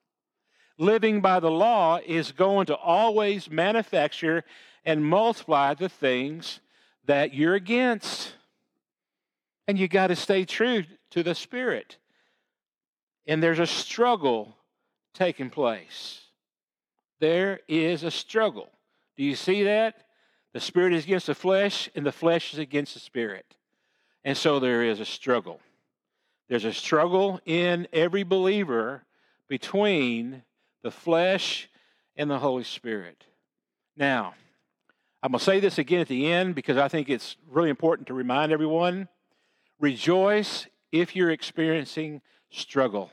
Living 0.79 1.21
by 1.21 1.41
the 1.41 1.51
law 1.51 1.99
is 2.07 2.33
going 2.33 2.67
to 2.67 2.77
always 2.77 3.51
manufacture 3.51 4.45
and 4.85 5.05
multiply 5.05 5.75
the 5.75 5.89
things 5.89 6.61
that 7.05 7.35
you're 7.35 7.55
against. 7.55 8.35
And 9.67 9.79
you 9.79 9.89
got 9.89 10.07
to 10.07 10.17
stay 10.17 10.45
true 10.45 10.85
to 11.11 11.23
the 11.23 11.35
Spirit. 11.35 11.99
And 13.27 13.43
there's 13.43 13.59
a 13.59 13.67
struggle 13.67 14.57
taking 15.13 15.51
place. 15.51 16.23
There 17.21 17.61
is 17.69 18.05
a 18.05 18.11
struggle. 18.11 18.71
Do 19.19 19.25
you 19.25 19.35
see 19.35 19.65
that? 19.65 20.05
The 20.55 20.61
spirit 20.61 20.95
is 20.95 21.05
against 21.05 21.27
the 21.27 21.35
flesh, 21.35 21.91
and 21.95 22.07
the 22.07 22.13
flesh 22.13 22.55
is 22.55 22.61
against 22.61 22.95
the 22.95 23.01
spirit. 23.01 23.57
And 24.25 24.37
so 24.37 24.61
there 24.61 24.85
is 24.85 25.01
a 25.01 25.05
struggle. 25.05 25.61
There's 26.49 26.65
a 26.65 26.73
struggle 26.73 27.41
in 27.45 27.89
every 27.93 28.23
believer 28.23 29.03
between 29.49 30.45
the 30.83 30.93
flesh 30.93 31.69
and 32.17 32.31
the 32.31 32.39
Holy 32.39 32.63
Spirit. 32.63 33.25
Now, 33.97 34.35
I'm 35.21 35.33
going 35.33 35.41
to 35.41 35.45
say 35.45 35.59
this 35.59 35.79
again 35.79 36.01
at 36.01 36.09
the 36.09 36.31
end 36.31 36.55
because 36.55 36.77
I 36.77 36.87
think 36.87 37.11
it's 37.11 37.37
really 37.51 37.71
important 37.71 38.07
to 38.09 38.15
remind 38.15 38.53
everyone 38.53 39.09
rejoice 39.81 40.69
if 40.93 41.17
you're 41.17 41.31
experiencing 41.31 42.23
struggle. 42.51 43.11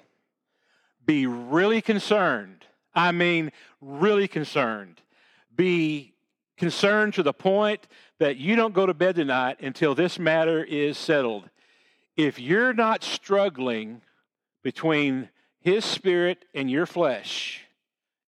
Be 1.03 1.25
really 1.25 1.81
concerned. 1.81 2.65
I 2.93 3.11
mean, 3.11 3.51
really 3.81 4.27
concerned. 4.27 5.01
Be 5.55 6.13
concerned 6.57 7.13
to 7.15 7.23
the 7.23 7.33
point 7.33 7.87
that 8.19 8.37
you 8.37 8.55
don't 8.55 8.73
go 8.73 8.85
to 8.85 8.93
bed 8.93 9.15
tonight 9.15 9.61
until 9.61 9.95
this 9.95 10.17
matter 10.17 10.63
is 10.63 10.97
settled. 10.97 11.49
If 12.15 12.39
you're 12.39 12.73
not 12.73 13.03
struggling 13.03 14.01
between 14.63 15.29
His 15.59 15.83
Spirit 15.83 16.45
and 16.53 16.71
your 16.71 16.85
flesh 16.85 17.61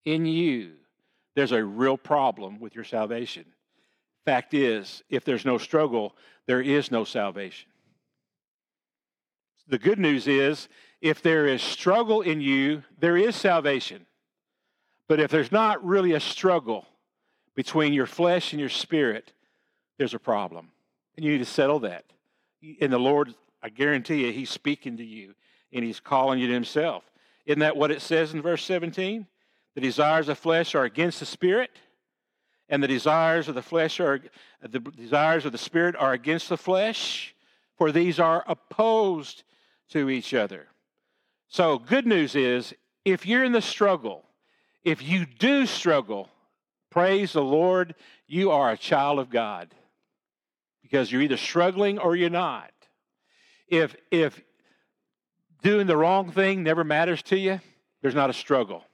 in 0.04 0.26
you, 0.26 0.72
there's 1.34 1.52
a 1.52 1.64
real 1.64 1.96
problem 1.96 2.60
with 2.60 2.74
your 2.74 2.84
salvation. 2.84 3.44
Fact 4.24 4.52
is, 4.52 5.02
if 5.08 5.24
there's 5.24 5.44
no 5.46 5.56
struggle, 5.56 6.14
there 6.46 6.60
is 6.60 6.90
no 6.90 7.04
salvation. 7.04 7.70
The 9.68 9.78
good 9.78 9.98
news 9.98 10.26
is, 10.26 10.68
if 11.00 11.22
there 11.22 11.46
is 11.46 11.62
struggle 11.62 12.22
in 12.22 12.40
you, 12.40 12.82
there 12.98 13.16
is 13.16 13.36
salvation. 13.36 14.06
But 15.06 15.20
if 15.20 15.30
there's 15.30 15.52
not 15.52 15.84
really 15.84 16.12
a 16.12 16.20
struggle, 16.20 16.86
between 17.58 17.92
your 17.92 18.06
flesh 18.06 18.52
and 18.52 18.60
your 18.60 18.68
spirit, 18.68 19.32
there's 19.96 20.14
a 20.14 20.18
problem. 20.20 20.70
And 21.16 21.26
you 21.26 21.32
need 21.32 21.38
to 21.38 21.44
settle 21.44 21.80
that. 21.80 22.04
And 22.80 22.92
the 22.92 23.00
Lord, 23.00 23.34
I 23.60 23.68
guarantee 23.68 24.24
you, 24.24 24.32
He's 24.32 24.48
speaking 24.48 24.96
to 24.98 25.04
you 25.04 25.34
and 25.72 25.84
He's 25.84 25.98
calling 25.98 26.38
you 26.38 26.46
to 26.46 26.52
Himself. 26.52 27.02
Isn't 27.46 27.58
that 27.58 27.76
what 27.76 27.90
it 27.90 28.00
says 28.00 28.32
in 28.32 28.42
verse 28.42 28.64
17? 28.64 29.26
The 29.74 29.80
desires 29.80 30.28
of 30.28 30.38
flesh 30.38 30.76
are 30.76 30.84
against 30.84 31.18
the 31.18 31.26
spirit, 31.26 31.72
and 32.68 32.80
the 32.80 32.86
desires 32.86 33.48
of 33.48 33.56
the 33.56 33.62
flesh 33.62 33.98
are 33.98 34.20
the 34.62 34.78
desires 34.78 35.44
of 35.44 35.50
the 35.50 35.58
spirit 35.58 35.96
are 35.98 36.12
against 36.12 36.48
the 36.48 36.56
flesh, 36.56 37.34
for 37.76 37.90
these 37.90 38.20
are 38.20 38.44
opposed 38.46 39.42
to 39.88 40.08
each 40.08 40.32
other. 40.32 40.68
So, 41.48 41.80
good 41.80 42.06
news 42.06 42.36
is 42.36 42.72
if 43.04 43.26
you're 43.26 43.42
in 43.42 43.50
the 43.50 43.60
struggle, 43.60 44.22
if 44.84 45.02
you 45.02 45.26
do 45.26 45.66
struggle, 45.66 46.28
Praise 46.90 47.32
the 47.32 47.42
Lord, 47.42 47.94
you 48.26 48.50
are 48.50 48.70
a 48.70 48.76
child 48.76 49.18
of 49.18 49.30
God 49.30 49.74
because 50.82 51.12
you're 51.12 51.22
either 51.22 51.36
struggling 51.36 51.98
or 51.98 52.16
you're 52.16 52.30
not. 52.30 52.70
If, 53.68 53.94
if 54.10 54.40
doing 55.62 55.86
the 55.86 55.96
wrong 55.96 56.30
thing 56.30 56.62
never 56.62 56.84
matters 56.84 57.22
to 57.24 57.38
you, 57.38 57.60
there's 58.00 58.14
not 58.14 58.30
a 58.30 58.34
struggle. 58.34 58.84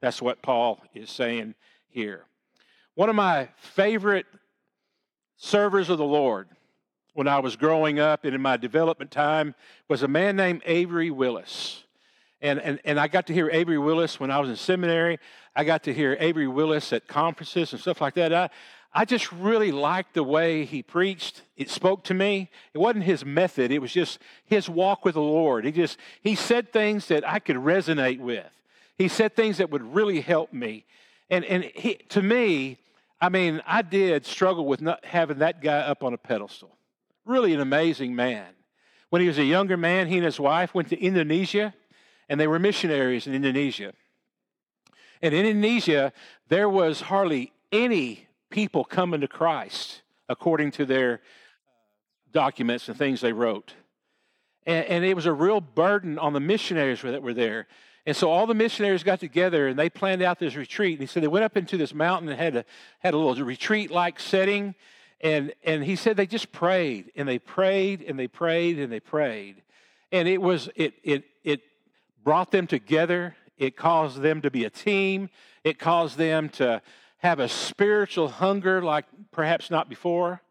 That's 0.00 0.22
what 0.22 0.42
Paul 0.42 0.80
is 0.94 1.10
saying 1.10 1.54
here. 1.88 2.24
One 2.94 3.08
of 3.10 3.16
my 3.16 3.48
favorite 3.56 4.26
servers 5.36 5.90
of 5.90 5.98
the 5.98 6.04
Lord 6.04 6.48
when 7.12 7.28
I 7.28 7.40
was 7.40 7.56
growing 7.56 7.98
up 7.98 8.24
and 8.24 8.34
in 8.34 8.40
my 8.40 8.56
development 8.56 9.10
time 9.10 9.54
was 9.88 10.02
a 10.02 10.08
man 10.08 10.36
named 10.36 10.62
Avery 10.64 11.10
Willis. 11.10 11.84
And, 12.40 12.60
and, 12.60 12.80
and 12.84 13.00
I 13.00 13.08
got 13.08 13.26
to 13.28 13.32
hear 13.32 13.48
Avery 13.50 13.78
Willis 13.78 14.20
when 14.20 14.30
I 14.30 14.38
was 14.38 14.50
in 14.50 14.56
seminary. 14.56 15.18
I 15.54 15.64
got 15.64 15.84
to 15.84 15.94
hear 15.94 16.16
Avery 16.20 16.46
Willis 16.46 16.92
at 16.92 17.06
conferences 17.06 17.72
and 17.72 17.80
stuff 17.80 18.00
like 18.00 18.14
that. 18.14 18.32
I, 18.32 18.50
I 18.92 19.04
just 19.04 19.30
really 19.30 19.72
liked 19.72 20.14
the 20.14 20.22
way 20.22 20.64
he 20.64 20.82
preached. 20.82 21.42
It 21.56 21.68
spoke 21.68 22.04
to 22.04 22.14
me. 22.14 22.50
It 22.72 22.78
wasn't 22.78 23.04
his 23.04 23.24
method, 23.24 23.70
it 23.70 23.80
was 23.80 23.92
just 23.92 24.18
his 24.46 24.68
walk 24.70 25.04
with 25.04 25.14
the 25.14 25.20
Lord. 25.20 25.66
He 25.66 25.72
just 25.72 25.98
he 26.22 26.34
said 26.34 26.72
things 26.72 27.08
that 27.08 27.26
I 27.28 27.38
could 27.38 27.56
resonate 27.56 28.20
with. 28.20 28.46
He 28.96 29.08
said 29.08 29.36
things 29.36 29.58
that 29.58 29.70
would 29.70 29.82
really 29.94 30.22
help 30.22 30.52
me. 30.52 30.86
And 31.28 31.44
and 31.44 31.64
he, 31.64 31.96
to 32.10 32.22
me, 32.22 32.78
I 33.20 33.28
mean, 33.28 33.62
I 33.66 33.82
did 33.82 34.24
struggle 34.24 34.64
with 34.64 34.80
not 34.80 35.04
having 35.04 35.38
that 35.38 35.60
guy 35.60 35.78
up 35.78 36.02
on 36.02 36.14
a 36.14 36.18
pedestal. 36.18 36.76
Really 37.26 37.52
an 37.52 37.60
amazing 37.60 38.14
man. 38.14 38.46
When 39.10 39.20
he 39.20 39.28
was 39.28 39.38
a 39.38 39.44
younger 39.44 39.76
man, 39.76 40.08
he 40.08 40.16
and 40.16 40.24
his 40.24 40.40
wife 40.40 40.74
went 40.74 40.88
to 40.88 40.98
Indonesia 40.98 41.74
and 42.28 42.40
they 42.40 42.46
were 42.46 42.58
missionaries 42.58 43.26
in 43.26 43.34
Indonesia. 43.34 43.92
And 45.22 45.34
in 45.34 45.46
Indonesia, 45.46 46.12
there 46.48 46.68
was 46.68 47.02
hardly 47.02 47.52
any 47.72 48.26
people 48.50 48.84
coming 48.84 49.20
to 49.20 49.28
Christ 49.28 50.02
according 50.28 50.72
to 50.72 50.84
their 50.84 51.14
uh, 51.14 51.18
documents 52.32 52.88
and 52.88 52.96
things 52.96 53.20
they 53.20 53.32
wrote. 53.32 53.74
And, 54.66 54.84
and, 54.86 55.04
it 55.04 55.14
was 55.14 55.26
a 55.26 55.32
real 55.32 55.60
burden 55.60 56.18
on 56.18 56.32
the 56.32 56.40
missionaries 56.40 57.02
that 57.02 57.22
were 57.22 57.34
there. 57.34 57.68
And 58.04 58.16
so 58.16 58.30
all 58.30 58.46
the 58.46 58.54
missionaries 58.54 59.02
got 59.02 59.20
together 59.20 59.68
and 59.68 59.78
they 59.78 59.88
planned 59.88 60.22
out 60.22 60.38
this 60.38 60.56
retreat. 60.56 60.94
And 60.94 61.00
he 61.00 61.06
said 61.06 61.22
they 61.22 61.28
went 61.28 61.44
up 61.44 61.56
into 61.56 61.76
this 61.76 61.94
mountain 61.94 62.28
and 62.28 62.38
had 62.38 62.56
a, 62.56 62.64
had 63.00 63.14
a 63.14 63.16
little 63.16 63.44
retreat 63.44 63.90
like 63.90 64.20
setting. 64.20 64.74
And, 65.20 65.52
and 65.64 65.84
he 65.84 65.96
said 65.96 66.16
they 66.16 66.26
just 66.26 66.52
prayed 66.52 67.12
and 67.16 67.28
they 67.28 67.38
prayed 67.38 68.02
and 68.02 68.18
they 68.18 68.28
prayed 68.28 68.78
and 68.78 68.92
they 68.92 69.00
prayed. 69.00 69.62
And 70.12 70.28
it 70.28 70.40
was, 70.40 70.68
it, 70.76 70.94
it 71.02 71.24
brought 72.26 72.50
them 72.50 72.66
together. 72.66 73.36
It 73.56 73.76
caused 73.76 74.20
them 74.20 74.42
to 74.42 74.50
be 74.50 74.64
a 74.64 74.70
team. 74.70 75.30
It 75.62 75.78
caused 75.78 76.18
them 76.18 76.48
to 76.48 76.82
have 77.18 77.38
a 77.38 77.48
spiritual 77.48 78.26
hunger 78.26 78.82
like 78.82 79.04
perhaps 79.30 79.70
not 79.70 79.88
before. 79.88 80.42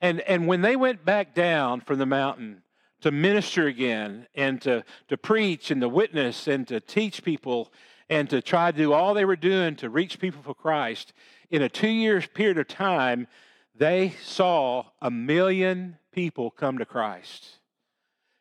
And, 0.00 0.20
and 0.20 0.46
when 0.46 0.62
they 0.62 0.76
went 0.76 1.04
back 1.04 1.34
down 1.34 1.80
from 1.80 1.98
the 1.98 2.06
mountain 2.06 2.62
to 3.00 3.10
minister 3.10 3.66
again 3.66 4.28
and 4.36 4.62
to, 4.62 4.84
to 5.08 5.16
preach 5.16 5.72
and 5.72 5.80
to 5.80 5.88
witness 5.88 6.46
and 6.46 6.64
to 6.68 6.78
teach 6.78 7.24
people 7.24 7.72
and 8.08 8.30
to 8.30 8.40
try 8.40 8.70
to 8.70 8.78
do 8.78 8.92
all 8.92 9.12
they 9.12 9.24
were 9.24 9.34
doing 9.34 9.74
to 9.76 9.90
reach 9.90 10.20
people 10.20 10.42
for 10.44 10.54
Christ, 10.54 11.12
in 11.50 11.60
a 11.60 11.68
two 11.68 11.88
year 11.88 12.20
period 12.20 12.56
of 12.56 12.68
time, 12.68 13.26
they 13.74 14.14
saw 14.22 14.84
a 15.02 15.10
million 15.10 15.98
people 16.12 16.52
come 16.52 16.78
to 16.78 16.86
Christ. 16.86 17.55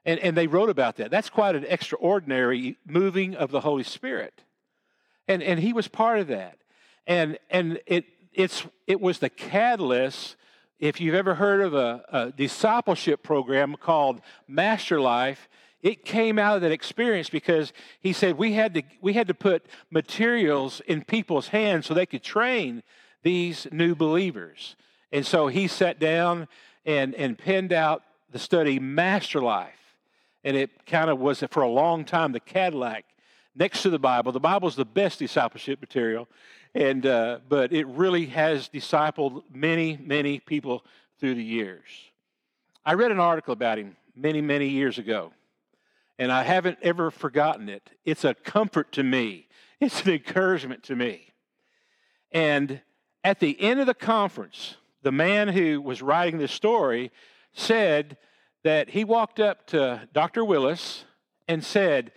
And, 0.05 0.19
and 0.19 0.37
they 0.37 0.47
wrote 0.47 0.69
about 0.69 0.97
that. 0.97 1.09
That's 1.09 1.29
quite 1.29 1.55
an 1.55 1.65
extraordinary 1.67 2.77
moving 2.85 3.35
of 3.35 3.49
the 3.51 3.61
Holy 3.61 3.83
Spirit. 3.83 4.43
And, 5.27 5.41
and 5.41 5.59
he 5.59 5.73
was 5.73 5.87
part 5.87 6.19
of 6.19 6.27
that. 6.27 6.59
And, 7.07 7.39
and 7.49 7.79
it, 7.87 8.05
it's, 8.33 8.65
it 8.85 9.01
was 9.01 9.19
the 9.19 9.29
catalyst. 9.29 10.35
If 10.79 11.01
you've 11.01 11.15
ever 11.15 11.35
heard 11.35 11.61
of 11.61 11.73
a, 11.73 12.03
a 12.09 12.31
discipleship 12.31 13.23
program 13.23 13.75
called 13.79 14.21
MasterLife, 14.49 15.37
it 15.81 16.05
came 16.05 16.37
out 16.37 16.55
of 16.55 16.61
that 16.61 16.71
experience 16.71 17.29
because 17.29 17.73
he 17.99 18.13
said 18.13 18.37
we 18.37 18.53
had 18.53 18.73
to, 18.75 18.83
we 19.01 19.13
had 19.13 19.27
to 19.27 19.33
put 19.33 19.65
materials 19.89 20.81
in 20.87 21.03
people's 21.03 21.47
hands 21.49 21.85
so 21.85 21.93
they 21.93 22.05
could 22.05 22.23
train 22.23 22.83
these 23.23 23.67
new 23.71 23.95
believers. 23.95 24.75
And 25.11 25.25
so 25.25 25.47
he 25.47 25.67
sat 25.67 25.99
down 25.99 26.47
and, 26.85 27.15
and 27.15 27.37
penned 27.37 27.73
out 27.73 28.03
the 28.31 28.39
study 28.39 28.79
MasterLife 28.79 29.69
and 30.45 30.55
it 30.55 30.85
kind 30.85 31.09
of 31.09 31.19
was 31.19 31.43
for 31.49 31.63
a 31.63 31.67
long 31.67 32.05
time 32.05 32.31
the 32.31 32.39
Cadillac 32.39 33.03
next 33.55 33.81
to 33.81 33.89
the 33.89 33.99
Bible. 33.99 34.31
The 34.31 34.39
Bible 34.39 34.67
is 34.67 34.75
the 34.75 34.85
best 34.85 35.17
discipleship 35.19 35.81
material, 35.81 36.29
and 36.75 37.05
uh, 37.05 37.39
but 37.49 37.73
it 37.73 37.87
really 37.87 38.27
has 38.27 38.69
discipled 38.69 39.43
many, 39.51 39.97
many 39.97 40.39
people 40.39 40.85
through 41.19 41.33
the 41.35 41.43
years. 41.43 41.87
I 42.85 42.93
read 42.93 43.11
an 43.11 43.19
article 43.19 43.53
about 43.53 43.79
him 43.79 43.97
many, 44.15 44.39
many 44.39 44.67
years 44.67 44.99
ago, 44.99 45.33
and 46.19 46.31
I 46.31 46.43
haven't 46.43 46.77
ever 46.83 47.09
forgotten 47.09 47.67
it. 47.67 47.89
It's 48.05 48.23
a 48.23 48.35
comfort 48.35 48.91
to 48.93 49.03
me. 49.03 49.47
It's 49.81 50.05
an 50.05 50.13
encouragement 50.13 50.83
to 50.83 50.95
me. 50.95 51.33
And 52.31 52.81
at 53.23 53.39
the 53.39 53.59
end 53.59 53.79
of 53.79 53.87
the 53.87 53.93
conference, 53.93 54.75
the 55.01 55.11
man 55.11 55.47
who 55.47 55.81
was 55.81 56.01
writing 56.01 56.37
this 56.37 56.51
story 56.51 57.11
said 57.51 58.17
that 58.65 58.89
he 58.89 59.03
walked 59.03 59.39
up 59.39 59.67
to 59.67 60.09
Dr. 60.11 60.43
Willis 60.43 61.05
and 61.47 61.63
said, 61.63 62.11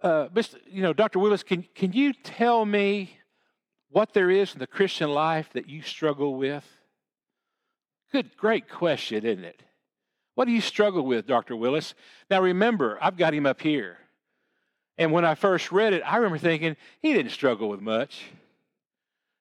uh, 0.00 0.28
you 0.70 0.80
know, 0.80 0.92
Dr. 0.92 1.18
Willis, 1.18 1.42
can, 1.42 1.66
can 1.74 1.92
you 1.92 2.12
tell 2.12 2.64
me 2.64 3.18
what 3.90 4.12
there 4.12 4.30
is 4.30 4.52
in 4.52 4.60
the 4.60 4.68
Christian 4.68 5.10
life 5.10 5.50
that 5.54 5.68
you 5.68 5.82
struggle 5.82 6.36
with? 6.36 6.64
Good, 8.12 8.36
great 8.36 8.68
question, 8.70 9.26
isn't 9.26 9.44
it? 9.44 9.60
What 10.36 10.44
do 10.44 10.52
you 10.52 10.60
struggle 10.60 11.04
with, 11.04 11.26
Dr. 11.26 11.56
Willis? 11.56 11.94
Now 12.30 12.42
remember, 12.42 12.96
I've 13.02 13.16
got 13.16 13.34
him 13.34 13.44
up 13.44 13.60
here. 13.60 13.98
And 14.96 15.10
when 15.10 15.24
I 15.24 15.34
first 15.34 15.72
read 15.72 15.92
it, 15.92 16.02
I 16.06 16.18
remember 16.18 16.38
thinking, 16.38 16.76
he 17.02 17.12
didn't 17.12 17.32
struggle 17.32 17.68
with 17.68 17.80
much. 17.80 18.22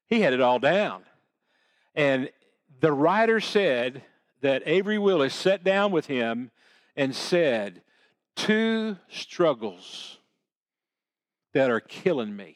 He 0.08 0.22
had 0.22 0.34
it 0.34 0.42
all 0.42 0.58
down. 0.58 1.04
And 1.94 2.32
the 2.80 2.92
writer 2.92 3.40
said 3.40 4.02
that 4.46 4.62
Avery 4.68 5.00
Willis 5.00 5.34
sat 5.34 5.64
down 5.64 5.92
with 5.92 6.06
him 6.06 6.52
and 6.96 7.16
said, 7.16 7.82
Two 8.36 8.96
struggles 9.10 10.20
that 11.54 11.72
are 11.72 11.80
killing 11.80 12.36
me. 12.36 12.56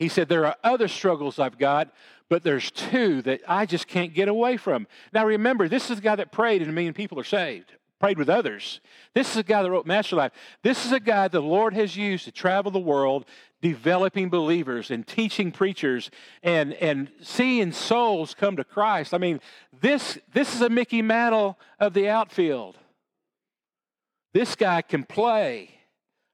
He 0.00 0.08
said, 0.08 0.28
There 0.28 0.44
are 0.44 0.56
other 0.64 0.88
struggles 0.88 1.38
I've 1.38 1.58
got, 1.58 1.94
but 2.28 2.42
there's 2.42 2.72
two 2.72 3.22
that 3.22 3.42
I 3.46 3.66
just 3.66 3.86
can't 3.86 4.14
get 4.14 4.26
away 4.26 4.56
from. 4.56 4.88
Now 5.12 5.26
remember, 5.26 5.68
this 5.68 5.90
is 5.90 5.98
the 5.98 6.02
guy 6.02 6.16
that 6.16 6.32
prayed 6.32 6.60
and 6.60 6.70
a 6.70 6.74
million 6.74 6.94
people 6.94 7.20
are 7.20 7.24
saved 7.24 7.72
prayed 8.02 8.18
with 8.18 8.28
others. 8.28 8.80
This 9.14 9.30
is 9.30 9.36
a 9.36 9.44
guy 9.44 9.62
that 9.62 9.70
wrote 9.70 9.86
MasterLife. 9.86 10.32
This 10.64 10.84
is 10.84 10.90
a 10.90 10.98
guy 10.98 11.28
the 11.28 11.40
Lord 11.40 11.72
has 11.72 11.96
used 11.96 12.24
to 12.24 12.32
travel 12.32 12.72
the 12.72 12.80
world, 12.80 13.26
developing 13.60 14.28
believers 14.28 14.90
and 14.90 15.06
teaching 15.06 15.52
preachers 15.52 16.10
and, 16.42 16.72
and 16.74 17.12
seeing 17.20 17.70
souls 17.70 18.34
come 18.34 18.56
to 18.56 18.64
Christ. 18.64 19.14
I 19.14 19.18
mean, 19.18 19.38
this, 19.80 20.18
this 20.32 20.52
is 20.52 20.62
a 20.62 20.68
Mickey 20.68 21.00
Mantle 21.00 21.56
of 21.78 21.94
the 21.94 22.08
outfield. 22.08 22.76
This 24.34 24.56
guy 24.56 24.82
can 24.82 25.04
play, 25.04 25.70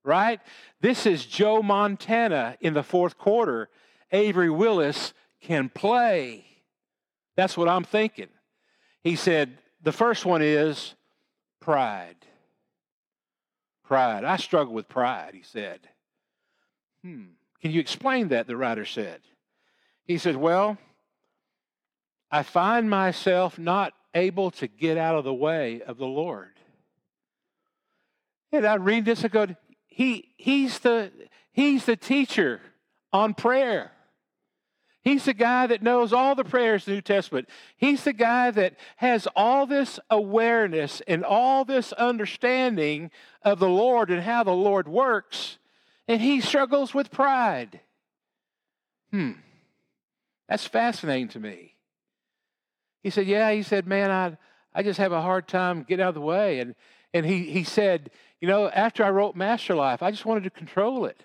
right? 0.03 0.41
This 0.81 1.05
is 1.05 1.27
Joe 1.27 1.61
Montana 1.63 2.57
in 2.63 2.73
the 2.73 2.83
fourth 2.83 3.19
quarter. 3.19 3.69
Avery 4.11 4.49
Willis 4.49 5.13
can 5.43 5.69
play. 5.69 6.47
That's 7.37 7.59
what 7.59 7.69
I'm 7.69 7.85
thinking. 7.85 8.29
He 9.03 9.17
said, 9.17 9.59
the 9.83 9.93
first 9.93 10.25
one 10.25 10.41
is 10.41 10.95
pride. 11.69 12.17
Pride. 13.85 14.25
I 14.25 14.39
struggle 14.39 14.73
with 14.73 14.89
pride, 14.89 15.35
he 15.35 15.43
said. 15.43 15.81
Hmm. 17.05 17.25
Can 17.61 17.73
you 17.73 17.81
explain 17.81 18.29
that? 18.29 18.47
The 18.47 18.57
writer 18.57 18.87
said. 18.87 19.21
He 20.07 20.17
said, 20.17 20.37
Well, 20.37 20.79
I 22.31 22.43
find 22.43 22.89
myself 22.89 23.59
not 23.59 23.93
able 24.15 24.51
to 24.53 24.67
get 24.67 24.97
out 24.97 25.17
of 25.17 25.25
the 25.25 25.35
way 25.35 25.83
of 25.83 25.99
the 25.99 26.07
Lord. 26.07 26.55
And 28.51 28.65
I 28.67 28.77
read 28.77 29.05
this 29.05 29.23
and 29.23 29.31
go, 29.31 29.49
he, 29.89 30.33
he's, 30.39 30.79
the, 30.79 31.13
he's 31.53 31.85
the 31.85 31.97
teacher 31.97 32.63
on 33.13 33.35
prayer. 33.35 33.93
He's 35.03 35.25
the 35.25 35.35
guy 35.35 35.67
that 35.67 35.83
knows 35.83 36.13
all 36.13 36.35
the 36.35 36.45
prayers 36.45 36.87
in 36.87 36.93
the 36.93 36.97
New 36.97 37.03
Testament. 37.03 37.49
He's 37.77 38.05
the 38.05 38.13
guy 38.13 38.51
that 38.51 38.75
has 38.97 39.29
all 39.37 39.67
this 39.67 40.01
awareness 40.11 41.01
and 41.07 41.25
all 41.25 41.65
this 41.65 41.93
understanding 41.93 43.11
of 43.43 43.59
the 43.59 43.69
Lord 43.69 44.11
and 44.11 44.23
how 44.23 44.43
the 44.43 44.51
Lord 44.51 44.89
works, 44.89 45.59
and 46.07 46.21
he 46.21 46.41
struggles 46.41 46.95
with 46.95 47.11
pride. 47.11 47.81
Hmm. 49.11 49.33
That's 50.49 50.67
fascinating 50.67 51.29
to 51.29 51.41
me. 51.41 51.75
He 53.03 53.11
said, 53.11 53.27
Yeah, 53.27 53.53
he 53.53 53.63
said, 53.63 53.87
Man, 53.87 54.11
I, 54.11 54.37
I 54.75 54.83
just 54.83 54.99
have 54.99 55.13
a 55.13 55.23
hard 55.23 55.47
time 55.47 55.85
getting 55.89 56.03
out 56.03 56.11
of 56.11 56.15
the 56.15 56.21
way. 56.21 56.61
And, 56.61 56.75
and 57.15 57.25
he, 57.25 57.45
he 57.45 57.65
said, 57.65 58.11
You 58.41 58.49
know, 58.49 58.69
after 58.69 59.05
I 59.05 59.11
wrote 59.11 59.37
MasterLife, 59.37 60.03
I 60.03 60.11
just 60.11 60.27
wanted 60.27 60.45
to 60.45 60.51
control 60.51 61.05
it. 61.05 61.23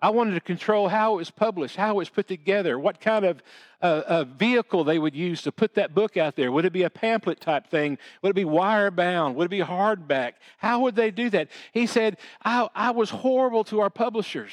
I 0.00 0.10
wanted 0.10 0.34
to 0.34 0.40
control 0.40 0.88
how 0.88 1.14
it 1.14 1.16
was 1.16 1.30
published, 1.30 1.76
how 1.76 1.92
it 1.92 1.96
was 1.96 2.08
put 2.08 2.28
together, 2.28 2.78
what 2.78 3.00
kind 3.00 3.24
of 3.24 3.42
uh, 3.80 4.02
uh, 4.06 4.24
vehicle 4.24 4.84
they 4.84 4.98
would 4.98 5.14
use 5.14 5.42
to 5.42 5.52
put 5.52 5.74
that 5.74 5.94
book 5.94 6.16
out 6.16 6.36
there. 6.36 6.52
Would 6.52 6.64
it 6.64 6.72
be 6.72 6.82
a 6.82 6.90
pamphlet 6.90 7.40
type 7.40 7.68
thing? 7.68 7.98
Would 8.22 8.30
it 8.30 8.34
be 8.34 8.44
wire 8.44 8.90
bound? 8.90 9.36
Would 9.36 9.46
it 9.46 9.50
be 9.50 9.60
hardback? 9.60 10.34
How 10.58 10.80
would 10.80 10.96
they 10.96 11.10
do 11.10 11.30
that? 11.30 11.48
He 11.72 11.86
said, 11.86 12.18
I, 12.44 12.68
I 12.74 12.90
was 12.90 13.10
horrible 13.10 13.64
to 13.64 13.80
our 13.80 13.90
publishers. 13.90 14.52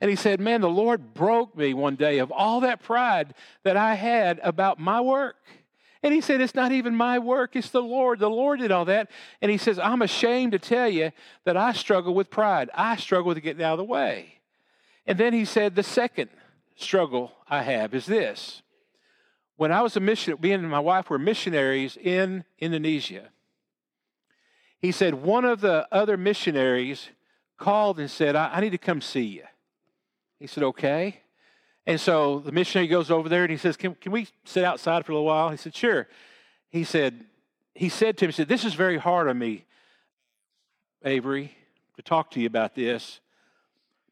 And 0.00 0.08
he 0.08 0.16
said, 0.16 0.40
Man, 0.40 0.60
the 0.60 0.70
Lord 0.70 1.14
broke 1.14 1.56
me 1.56 1.74
one 1.74 1.96
day 1.96 2.18
of 2.18 2.32
all 2.32 2.60
that 2.60 2.82
pride 2.82 3.34
that 3.64 3.76
I 3.76 3.94
had 3.94 4.40
about 4.42 4.78
my 4.78 5.00
work. 5.00 5.36
And 6.02 6.14
he 6.14 6.20
said, 6.20 6.40
It's 6.40 6.54
not 6.54 6.72
even 6.72 6.94
my 6.94 7.18
work, 7.18 7.56
it's 7.56 7.70
the 7.70 7.82
Lord. 7.82 8.18
The 8.18 8.30
Lord 8.30 8.60
did 8.60 8.72
all 8.72 8.86
that. 8.86 9.10
And 9.42 9.50
he 9.50 9.58
says, 9.58 9.78
I'm 9.78 10.02
ashamed 10.02 10.52
to 10.52 10.58
tell 10.58 10.88
you 10.88 11.12
that 11.44 11.56
I 11.56 11.72
struggle 11.72 12.14
with 12.14 12.30
pride. 12.30 12.70
I 12.74 12.96
struggle 12.96 13.34
to 13.34 13.40
get 13.40 13.60
out 13.60 13.74
of 13.74 13.78
the 13.78 13.84
way. 13.84 14.40
And 15.06 15.18
then 15.18 15.32
he 15.32 15.44
said, 15.44 15.74
The 15.74 15.82
second 15.82 16.30
struggle 16.76 17.32
I 17.48 17.62
have 17.62 17.94
is 17.94 18.06
this. 18.06 18.62
When 19.56 19.72
I 19.72 19.82
was 19.82 19.96
a 19.96 20.00
missionary, 20.00 20.40
me 20.40 20.52
and 20.52 20.70
my 20.70 20.80
wife 20.80 21.10
were 21.10 21.18
missionaries 21.18 21.98
in 21.98 22.44
Indonesia. 22.58 23.28
He 24.78 24.92
said, 24.92 25.14
One 25.14 25.44
of 25.44 25.60
the 25.60 25.86
other 25.92 26.16
missionaries 26.16 27.10
called 27.58 28.00
and 28.00 28.10
said, 28.10 28.36
I, 28.36 28.54
I 28.54 28.60
need 28.60 28.70
to 28.70 28.78
come 28.78 29.02
see 29.02 29.24
you. 29.24 29.44
He 30.38 30.46
said, 30.46 30.62
Okay. 30.62 31.20
And 31.90 32.00
so 32.00 32.38
the 32.38 32.52
missionary 32.52 32.86
goes 32.86 33.10
over 33.10 33.28
there 33.28 33.42
and 33.42 33.50
he 33.50 33.56
says, 33.56 33.76
Can, 33.76 33.96
can 33.96 34.12
we 34.12 34.28
sit 34.44 34.62
outside 34.62 35.04
for 35.04 35.10
a 35.10 35.16
little 35.16 35.26
while? 35.26 35.50
He 35.50 35.56
said, 35.56 35.74
Sure. 35.74 36.06
He 36.68 36.84
said, 36.84 37.24
he 37.74 37.88
said 37.88 38.16
to 38.18 38.26
him, 38.26 38.28
he 38.28 38.32
said, 38.32 38.46
This 38.46 38.64
is 38.64 38.74
very 38.74 38.96
hard 38.96 39.26
on 39.26 39.36
me, 39.36 39.64
Avery, 41.04 41.52
to 41.96 42.02
talk 42.02 42.30
to 42.30 42.40
you 42.40 42.46
about 42.46 42.76
this. 42.76 43.18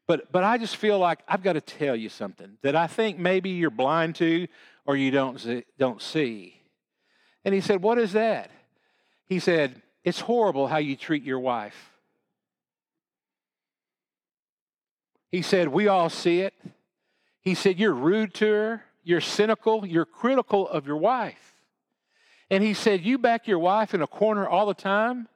But, 0.07 0.29
but 0.29 0.43
I 0.43 0.57
just 0.57 0.75
feel 0.75 0.99
like 0.99 1.19
I've 1.25 1.41
got 1.41 1.53
to 1.53 1.61
tell 1.61 1.95
you 1.95 2.09
something 2.09 2.57
that 2.63 2.75
I 2.75 2.87
think 2.87 3.17
maybe 3.17 3.51
you're 3.51 3.69
blind 3.69 4.15
to 4.15 4.49
or 4.85 4.97
you 4.97 5.09
don't 5.09 5.39
see, 5.39 5.63
don't 5.77 6.01
see. 6.01 6.61
And 7.45 7.55
he 7.55 7.61
said, 7.61 7.81
What 7.81 7.97
is 7.97 8.11
that? 8.11 8.51
He 9.25 9.39
said, 9.39 9.81
It's 10.03 10.19
horrible 10.19 10.67
how 10.67 10.79
you 10.79 10.97
treat 10.97 11.23
your 11.23 11.39
wife. 11.39 11.93
He 15.31 15.41
said, 15.41 15.69
We 15.69 15.87
all 15.87 16.09
see 16.09 16.41
it. 16.41 16.53
He 17.49 17.55
said, 17.55 17.79
You're 17.79 17.95
rude 17.95 18.35
to 18.35 18.45
her, 18.45 18.83
you're 19.03 19.21
cynical, 19.21 19.83
you're 19.83 20.05
critical 20.05 20.69
of 20.69 20.85
your 20.85 20.97
wife. 20.97 21.55
And 22.51 22.63
he 22.63 22.75
said, 22.75 23.03
You 23.03 23.17
back 23.17 23.47
your 23.47 23.57
wife 23.57 23.95
in 23.95 24.03
a 24.03 24.07
corner 24.07 24.47
all 24.47 24.67
the 24.67 24.75
time, 24.75 25.27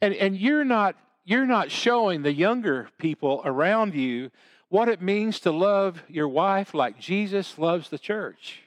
and, 0.00 0.14
and 0.14 0.36
you're 0.36 0.64
not 0.64 0.94
you're 1.24 1.46
not 1.46 1.72
showing 1.72 2.22
the 2.22 2.32
younger 2.32 2.90
people 2.96 3.42
around 3.44 3.96
you 3.96 4.30
what 4.68 4.88
it 4.88 5.02
means 5.02 5.40
to 5.40 5.50
love 5.50 6.00
your 6.08 6.28
wife 6.28 6.74
like 6.74 7.00
Jesus 7.00 7.58
loves 7.58 7.90
the 7.90 7.98
church. 7.98 8.62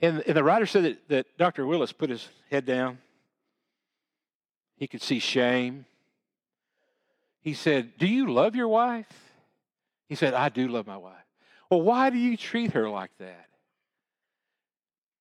And, 0.00 0.22
and 0.26 0.34
the 0.34 0.42
writer 0.42 0.64
said 0.64 0.84
that, 0.84 1.08
that 1.10 1.26
Dr. 1.36 1.66
Willis 1.66 1.92
put 1.92 2.08
his 2.08 2.26
head 2.50 2.64
down. 2.64 2.96
He 4.78 4.86
could 4.86 5.02
see 5.02 5.18
shame. 5.18 5.84
He 7.42 7.52
said, 7.52 7.98
Do 7.98 8.06
you 8.06 8.32
love 8.32 8.56
your 8.56 8.68
wife? 8.68 9.25
He 10.08 10.14
said, 10.14 10.34
I 10.34 10.48
do 10.48 10.68
love 10.68 10.86
my 10.86 10.96
wife. 10.96 11.14
Well, 11.70 11.82
why 11.82 12.10
do 12.10 12.18
you 12.18 12.36
treat 12.36 12.72
her 12.72 12.88
like 12.88 13.10
that? 13.18 13.46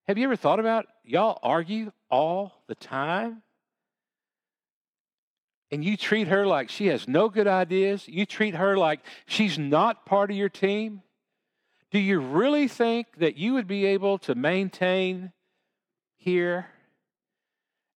Have 0.07 0.17
you 0.17 0.25
ever 0.25 0.35
thought 0.35 0.59
about 0.59 0.85
y'all 1.03 1.39
argue 1.41 1.91
all 2.11 2.61
the 2.67 2.75
time? 2.75 3.41
And 5.71 5.83
you 5.83 5.97
treat 5.97 6.27
her 6.27 6.45
like 6.45 6.69
she 6.69 6.87
has 6.87 7.07
no 7.07 7.27
good 7.27 7.47
ideas? 7.47 8.07
You 8.07 8.25
treat 8.27 8.55
her 8.55 8.77
like 8.77 8.99
she's 9.25 9.57
not 9.57 10.05
part 10.05 10.29
of 10.29 10.37
your 10.37 10.49
team? 10.49 11.01
Do 11.89 11.97
you 11.99 12.19
really 12.19 12.67
think 12.67 13.07
that 13.17 13.35
you 13.35 13.53
would 13.53 13.67
be 13.67 13.85
able 13.85 14.19
to 14.19 14.35
maintain 14.35 15.31
here 16.15 16.67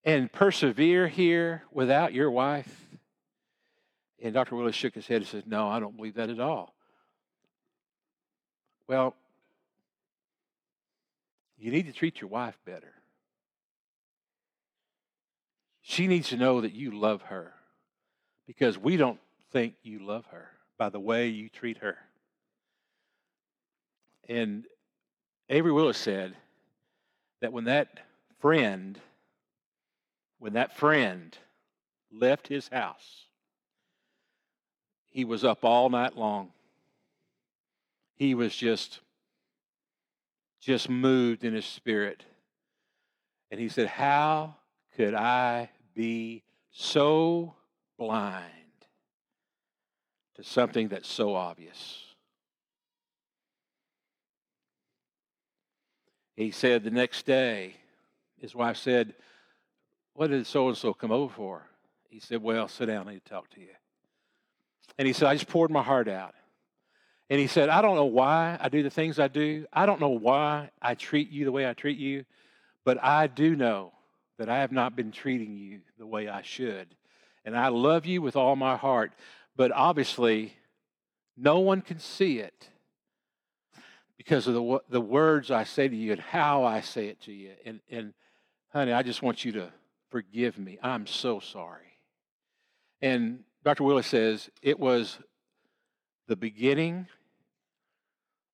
and 0.02 0.32
persevere 0.32 1.08
here 1.08 1.64
without 1.70 2.14
your 2.14 2.30
wife? 2.30 2.86
And 4.22 4.32
Dr. 4.32 4.56
Willis 4.56 4.74
shook 4.74 4.94
his 4.94 5.06
head 5.06 5.18
and 5.18 5.26
said, 5.26 5.46
No, 5.46 5.68
I 5.68 5.78
don't 5.78 5.96
believe 5.96 6.14
that 6.14 6.30
at 6.30 6.40
all. 6.40 6.74
Well, 8.88 9.14
you 11.58 11.70
need 11.70 11.86
to 11.86 11.92
treat 11.92 12.20
your 12.20 12.30
wife 12.30 12.58
better. 12.64 12.94
She 15.82 16.06
needs 16.06 16.30
to 16.30 16.36
know 16.36 16.62
that 16.62 16.72
you 16.72 16.90
love 16.90 17.22
her 17.22 17.52
because 18.46 18.78
we 18.78 18.96
don't 18.96 19.20
think 19.52 19.74
you 19.82 19.98
love 19.98 20.24
her 20.30 20.48
by 20.78 20.88
the 20.88 21.00
way 21.00 21.28
you 21.28 21.48
treat 21.48 21.78
her. 21.78 21.98
And 24.28 24.64
Avery 25.50 25.72
Willis 25.72 25.98
said 25.98 26.34
that 27.40 27.52
when 27.52 27.64
that 27.64 28.00
friend, 28.40 28.98
when 30.38 30.54
that 30.54 30.76
friend 30.76 31.36
left 32.10 32.48
his 32.48 32.68
house, 32.68 33.26
he 35.10 35.24
was 35.24 35.44
up 35.44 35.64
all 35.64 35.90
night 35.90 36.16
long. 36.16 36.52
He 38.18 38.34
was 38.34 38.54
just 38.54 39.00
just 40.60 40.88
moved 40.90 41.44
in 41.44 41.54
his 41.54 41.64
spirit. 41.64 42.24
And 43.50 43.60
he 43.60 43.68
said, 43.68 43.86
"How 43.86 44.56
could 44.96 45.14
I 45.14 45.70
be 45.94 46.42
so 46.70 47.54
blind 47.98 48.52
to 50.38 50.44
something 50.44 50.88
that's 50.88 51.08
so 51.08 51.34
obvious. 51.34 52.04
He 56.36 56.52
said 56.52 56.84
the 56.84 56.92
next 56.92 57.26
day, 57.26 57.74
his 58.40 58.54
wife 58.54 58.76
said, 58.76 59.14
What 60.14 60.30
did 60.30 60.46
so 60.46 60.68
and 60.68 60.76
so 60.76 60.94
come 60.94 61.10
over 61.10 61.34
for? 61.34 61.62
He 62.08 62.20
said, 62.20 62.40
Well, 62.40 62.68
sit 62.68 62.86
down, 62.86 63.08
I 63.08 63.14
need 63.14 63.24
to 63.24 63.30
talk 63.30 63.50
to 63.50 63.60
you. 63.60 63.74
And 64.96 65.08
he 65.08 65.12
said, 65.12 65.26
I 65.26 65.34
just 65.34 65.48
poured 65.48 65.72
my 65.72 65.82
heart 65.82 66.08
out. 66.08 66.34
And 67.30 67.38
he 67.38 67.46
said, 67.46 67.68
I 67.68 67.82
don't 67.82 67.96
know 67.96 68.06
why 68.06 68.56
I 68.60 68.68
do 68.68 68.82
the 68.82 68.90
things 68.90 69.18
I 69.18 69.28
do. 69.28 69.66
I 69.72 69.84
don't 69.86 70.00
know 70.00 70.08
why 70.08 70.70
I 70.80 70.94
treat 70.94 71.30
you 71.30 71.44
the 71.44 71.52
way 71.52 71.68
I 71.68 71.74
treat 71.74 71.98
you, 71.98 72.24
but 72.84 73.02
I 73.02 73.26
do 73.26 73.54
know 73.54 73.92
that 74.38 74.48
I 74.48 74.60
have 74.60 74.72
not 74.72 74.96
been 74.96 75.12
treating 75.12 75.56
you 75.56 75.80
the 75.98 76.06
way 76.06 76.28
I 76.28 76.42
should. 76.42 76.88
And 77.44 77.56
I 77.56 77.68
love 77.68 78.06
you 78.06 78.22
with 78.22 78.36
all 78.36 78.56
my 78.56 78.76
heart, 78.76 79.12
but 79.56 79.72
obviously, 79.72 80.54
no 81.36 81.60
one 81.60 81.82
can 81.82 81.98
see 81.98 82.38
it 82.38 82.68
because 84.16 84.46
of 84.46 84.54
the, 84.54 84.80
the 84.88 85.00
words 85.00 85.50
I 85.50 85.64
say 85.64 85.88
to 85.88 85.96
you 85.96 86.12
and 86.12 86.20
how 86.20 86.64
I 86.64 86.80
say 86.80 87.08
it 87.08 87.20
to 87.22 87.32
you. 87.32 87.52
And, 87.64 87.80
and 87.90 88.14
honey, 88.72 88.92
I 88.92 89.02
just 89.02 89.22
want 89.22 89.44
you 89.44 89.52
to 89.52 89.72
forgive 90.10 90.58
me. 90.58 90.78
I'm 90.82 91.06
so 91.06 91.40
sorry. 91.40 91.98
And 93.00 93.44
Dr. 93.64 93.84
Willis 93.84 94.06
says 94.06 94.50
it 94.62 94.78
was 94.78 95.18
the 96.26 96.36
beginning 96.36 97.06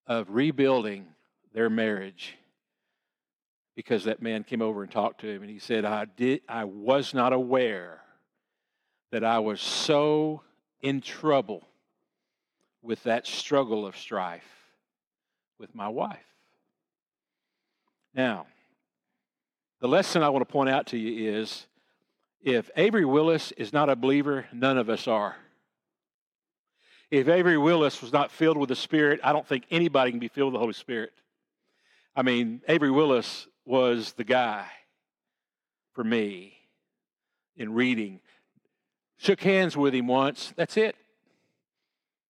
of 0.06 0.28
rebuilding 0.30 1.06
their 1.52 1.70
marriage 1.70 2.36
because 3.74 4.04
that 4.04 4.22
man 4.22 4.44
came 4.44 4.62
over 4.62 4.82
and 4.82 4.90
talked 4.90 5.20
to 5.20 5.28
him 5.28 5.42
and 5.42 5.50
he 5.50 5.58
said 5.58 5.84
I 5.84 6.04
did 6.04 6.42
I 6.48 6.64
was 6.64 7.14
not 7.14 7.32
aware 7.32 8.00
that 9.10 9.24
I 9.24 9.38
was 9.38 9.60
so 9.60 10.42
in 10.80 11.00
trouble 11.00 11.62
with 12.82 13.02
that 13.04 13.26
struggle 13.26 13.86
of 13.86 13.96
strife 13.96 14.42
with 15.58 15.74
my 15.74 15.88
wife. 15.88 16.18
Now, 18.14 18.46
the 19.80 19.88
lesson 19.88 20.22
I 20.22 20.28
want 20.28 20.46
to 20.46 20.52
point 20.52 20.68
out 20.68 20.88
to 20.88 20.98
you 20.98 21.32
is 21.32 21.66
if 22.42 22.70
Avery 22.76 23.04
Willis 23.04 23.52
is 23.52 23.72
not 23.72 23.88
a 23.88 23.96
believer, 23.96 24.46
none 24.52 24.78
of 24.78 24.90
us 24.90 25.08
are. 25.08 25.36
If 27.10 27.28
Avery 27.28 27.58
Willis 27.58 28.00
was 28.02 28.12
not 28.12 28.30
filled 28.30 28.56
with 28.56 28.68
the 28.68 28.76
Spirit, 28.76 29.20
I 29.22 29.32
don't 29.32 29.46
think 29.46 29.64
anybody 29.70 30.10
can 30.10 30.20
be 30.20 30.28
filled 30.28 30.52
with 30.52 30.54
the 30.54 30.60
Holy 30.60 30.72
Spirit. 30.72 31.12
I 32.16 32.22
mean, 32.22 32.62
Avery 32.68 32.90
Willis 32.90 33.46
was 33.64 34.12
the 34.12 34.24
guy 34.24 34.66
for 35.92 36.04
me 36.04 36.56
in 37.56 37.72
reading. 37.72 38.20
Shook 39.16 39.40
hands 39.40 39.76
with 39.76 39.94
him 39.94 40.06
once. 40.06 40.52
That's 40.56 40.76
it. 40.76 40.96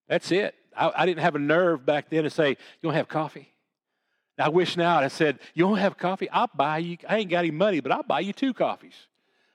That's 0.08 0.30
it. 0.32 0.54
I, 0.76 0.92
I 0.94 1.06
didn't 1.06 1.20
have 1.20 1.34
a 1.34 1.38
nerve 1.38 1.84
back 1.84 2.10
then 2.10 2.24
to 2.24 2.30
say, 2.30 2.50
You 2.50 2.56
don't 2.82 2.94
have 2.94 3.08
coffee? 3.08 3.50
I 4.38 4.48
wish 4.48 4.76
now 4.76 4.98
I 4.98 5.08
said, 5.08 5.38
You 5.54 5.64
don't 5.64 5.78
have 5.78 5.96
coffee? 5.96 6.28
I'll 6.30 6.50
buy 6.54 6.78
you. 6.78 6.98
I 7.08 7.18
ain't 7.18 7.30
got 7.30 7.40
any 7.40 7.50
money, 7.50 7.80
but 7.80 7.92
I'll 7.92 8.02
buy 8.02 8.20
you 8.20 8.32
two 8.32 8.52
coffees. 8.52 8.94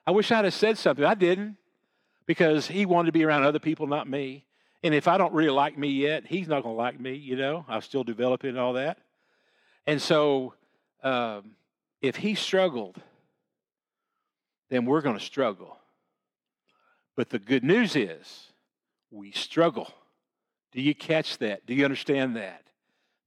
I 0.07 0.11
wish 0.11 0.31
I'd 0.31 0.45
have 0.45 0.53
said 0.53 0.77
something. 0.77 1.05
I 1.05 1.13
didn't 1.13 1.57
because 2.25 2.67
he 2.67 2.85
wanted 2.85 3.07
to 3.07 3.11
be 3.11 3.23
around 3.23 3.43
other 3.43 3.59
people, 3.59 3.87
not 3.87 4.09
me. 4.09 4.45
And 4.83 4.93
if 4.93 5.07
I 5.07 5.17
don't 5.17 5.33
really 5.33 5.49
like 5.49 5.77
me 5.77 5.89
yet, 5.89 6.25
he's 6.25 6.47
not 6.47 6.63
going 6.63 6.75
to 6.75 6.81
like 6.81 6.99
me, 6.99 7.13
you 7.13 7.35
know. 7.35 7.65
I'm 7.67 7.81
still 7.81 8.03
developing 8.03 8.57
all 8.57 8.73
that. 8.73 8.99
And 9.85 10.01
so 10.01 10.53
um, 11.03 11.51
if 12.01 12.15
he 12.15 12.35
struggled, 12.35 12.97
then 14.69 14.85
we're 14.85 15.01
going 15.01 15.17
to 15.17 15.23
struggle. 15.23 15.77
But 17.15 17.29
the 17.29 17.39
good 17.39 17.63
news 17.63 17.95
is 17.95 18.51
we 19.11 19.31
struggle. 19.31 19.91
Do 20.71 20.81
you 20.81 20.95
catch 20.95 21.37
that? 21.39 21.65
Do 21.65 21.73
you 21.73 21.83
understand 21.83 22.35
that? 22.37 22.63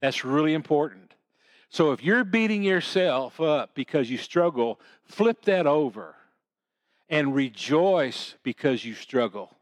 That's 0.01 0.25
really 0.25 0.55
important. 0.55 1.13
So 1.69 1.93
if 1.93 2.03
you're 2.03 2.25
beating 2.25 2.63
yourself 2.63 3.41
up 3.41 3.75
because 3.75 4.11
you 4.11 4.19
struggle, 4.19 4.81
flip 5.05 5.43
that 5.47 5.67
over 5.67 6.15
and 7.09 7.35
rejoice 7.35 8.35
because 8.43 8.85
you 8.85 8.95
struggle, 8.95 9.55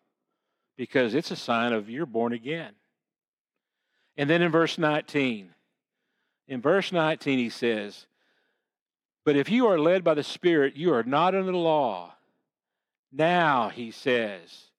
because 0.81 1.15
it's 1.15 1.31
a 1.31 1.37
sign 1.37 1.75
of 1.75 1.91
you're 1.91 2.07
born 2.07 2.33
again. 2.33 2.73
And 4.17 4.31
then 4.31 4.41
in 4.41 4.51
verse 4.51 4.79
19, 4.79 5.51
in 6.49 6.63
verse 6.63 6.91
19, 6.91 7.39
he 7.39 7.51
says, 7.51 8.07
But 9.27 9.37
if 9.37 9.51
you 9.51 9.67
are 9.67 9.79
led 9.79 10.03
by 10.03 10.15
the 10.15 10.23
Spirit, 10.23 10.77
you 10.77 10.95
are 10.95 11.03
not 11.03 11.35
under 11.35 11.53
the 11.53 11.59
law. 11.59 12.15
Now, 13.13 13.69
he 13.69 13.91
says, 13.91 14.71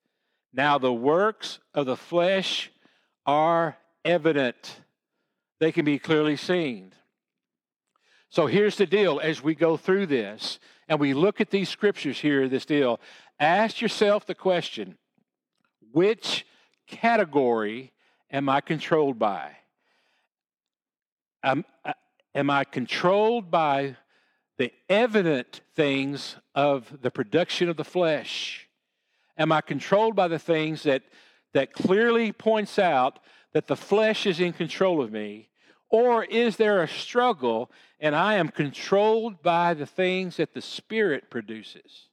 now 0.51 0.79
the 0.79 0.91
works 0.91 1.59
of 1.75 1.85
the 1.85 1.95
flesh 1.95 2.71
are 3.27 3.77
evident, 4.03 4.81
they 5.59 5.71
can 5.71 5.85
be 5.85 5.99
clearly 5.99 6.35
seen. 6.35 6.93
So 8.29 8.47
here's 8.47 8.77
the 8.77 8.87
deal 8.87 9.19
as 9.19 9.43
we 9.43 9.53
go 9.53 9.77
through 9.77 10.07
this 10.07 10.57
and 10.87 10.99
we 10.99 11.13
look 11.13 11.39
at 11.39 11.51
these 11.51 11.69
scriptures 11.69 12.19
here, 12.19 12.49
this 12.49 12.65
deal, 12.65 12.99
ask 13.39 13.81
yourself 13.81 14.25
the 14.25 14.33
question 14.33 14.97
which 15.91 16.45
category 16.87 17.91
am 18.29 18.49
I 18.49 18.61
controlled 18.61 19.19
by? 19.19 19.57
Am, 21.43 21.65
uh, 21.83 21.93
am 22.35 22.49
I 22.49 22.63
controlled 22.63 23.49
by 23.49 23.95
the 24.57 24.71
evident 24.89 25.61
things 25.75 26.35
of 26.53 27.01
the 27.01 27.11
production 27.11 27.69
of 27.69 27.77
the 27.77 27.83
flesh? 27.83 28.67
Am 29.37 29.51
I 29.51 29.61
controlled 29.61 30.15
by 30.15 30.27
the 30.27 30.39
things 30.39 30.83
that 30.83 31.03
that 31.53 31.73
clearly 31.73 32.31
points 32.31 32.79
out 32.79 33.19
that 33.53 33.67
the 33.67 33.75
flesh 33.75 34.25
is 34.25 34.39
in 34.39 34.53
control 34.53 35.01
of 35.01 35.11
me? 35.11 35.49
Or 35.89 36.23
is 36.23 36.55
there 36.55 36.81
a 36.81 36.87
struggle 36.87 37.69
and 37.99 38.15
I 38.15 38.35
am 38.35 38.47
controlled 38.47 39.43
by 39.43 39.73
the 39.73 39.85
things 39.85 40.37
that 40.37 40.53
the 40.53 40.61
Spirit 40.61 41.29
produces? 41.29 42.07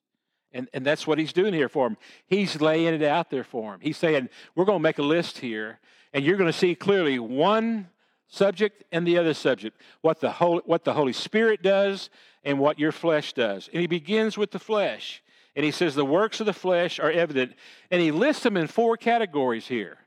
And, 0.52 0.68
and 0.72 0.84
that's 0.84 1.06
what 1.06 1.18
he's 1.18 1.32
doing 1.32 1.52
here 1.52 1.68
for 1.68 1.86
him. 1.86 1.96
He's 2.26 2.60
laying 2.60 2.94
it 2.94 3.02
out 3.02 3.30
there 3.30 3.44
for 3.44 3.74
him. 3.74 3.80
He's 3.82 3.98
saying, 3.98 4.28
We're 4.54 4.64
going 4.64 4.78
to 4.78 4.82
make 4.82 4.98
a 4.98 5.02
list 5.02 5.38
here, 5.38 5.78
and 6.12 6.24
you're 6.24 6.36
going 6.36 6.50
to 6.50 6.58
see 6.58 6.74
clearly 6.74 7.18
one 7.18 7.88
subject 8.28 8.84
and 8.92 9.06
the 9.06 9.18
other 9.18 9.34
subject 9.34 9.80
what 10.00 10.20
the, 10.20 10.30
Holy, 10.30 10.62
what 10.64 10.84
the 10.84 10.92
Holy 10.92 11.12
Spirit 11.12 11.62
does 11.62 12.10
and 12.44 12.58
what 12.58 12.78
your 12.78 12.92
flesh 12.92 13.32
does. 13.32 13.68
And 13.72 13.80
he 13.80 13.86
begins 13.86 14.38
with 14.38 14.50
the 14.50 14.58
flesh. 14.58 15.22
And 15.56 15.64
he 15.64 15.70
says 15.70 15.94
the 15.94 16.04
works 16.04 16.40
of 16.40 16.46
the 16.46 16.52
flesh 16.52 17.00
are 17.00 17.10
evident. 17.10 17.54
And 17.90 18.00
he 18.00 18.12
lists 18.12 18.42
them 18.44 18.56
in 18.56 18.68
four 18.68 18.96
categories 18.96 19.66
here. 19.66 19.98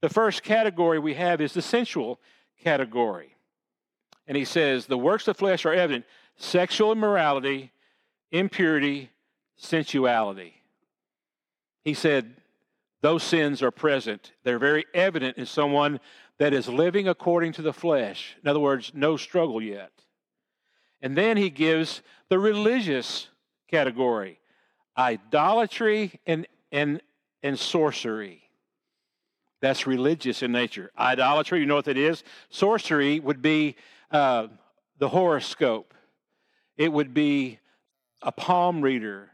The 0.00 0.08
first 0.08 0.42
category 0.42 0.98
we 0.98 1.14
have 1.14 1.40
is 1.40 1.52
the 1.52 1.62
sensual 1.62 2.20
category. 2.62 3.36
And 4.26 4.36
he 4.36 4.44
says 4.44 4.86
the 4.86 4.98
works 4.98 5.28
of 5.28 5.36
the 5.36 5.38
flesh 5.38 5.66
are 5.66 5.74
evident 5.74 6.06
sexual 6.38 6.92
immorality, 6.92 7.72
impurity, 8.30 9.10
sensuality. 9.56 10.54
He 11.84 11.94
said 11.94 12.36
those 13.00 13.22
sins 13.22 13.62
are 13.62 13.70
present. 13.70 14.32
They're 14.42 14.58
very 14.58 14.84
evident 14.94 15.38
in 15.38 15.46
someone 15.46 16.00
that 16.38 16.52
is 16.52 16.68
living 16.68 17.08
according 17.08 17.52
to 17.54 17.62
the 17.62 17.72
flesh. 17.72 18.36
In 18.42 18.48
other 18.48 18.60
words, 18.60 18.92
no 18.94 19.16
struggle 19.16 19.62
yet. 19.62 19.92
And 21.00 21.16
then 21.16 21.36
he 21.36 21.50
gives 21.50 22.02
the 22.28 22.38
religious 22.38 23.28
category 23.68 24.40
idolatry 24.98 26.18
and, 26.26 26.46
and, 26.72 27.00
and 27.42 27.58
sorcery. 27.58 28.42
That's 29.60 29.86
religious 29.86 30.42
in 30.42 30.52
nature. 30.52 30.90
Idolatry, 30.98 31.60
you 31.60 31.66
know 31.66 31.74
what 31.76 31.84
that 31.86 31.98
is? 31.98 32.24
Sorcery 32.48 33.20
would 33.20 33.42
be 33.42 33.76
uh, 34.10 34.48
the 34.98 35.08
horoscope, 35.08 35.92
it 36.76 36.90
would 36.90 37.12
be 37.12 37.58
a 38.22 38.32
palm 38.32 38.80
reader, 38.80 39.30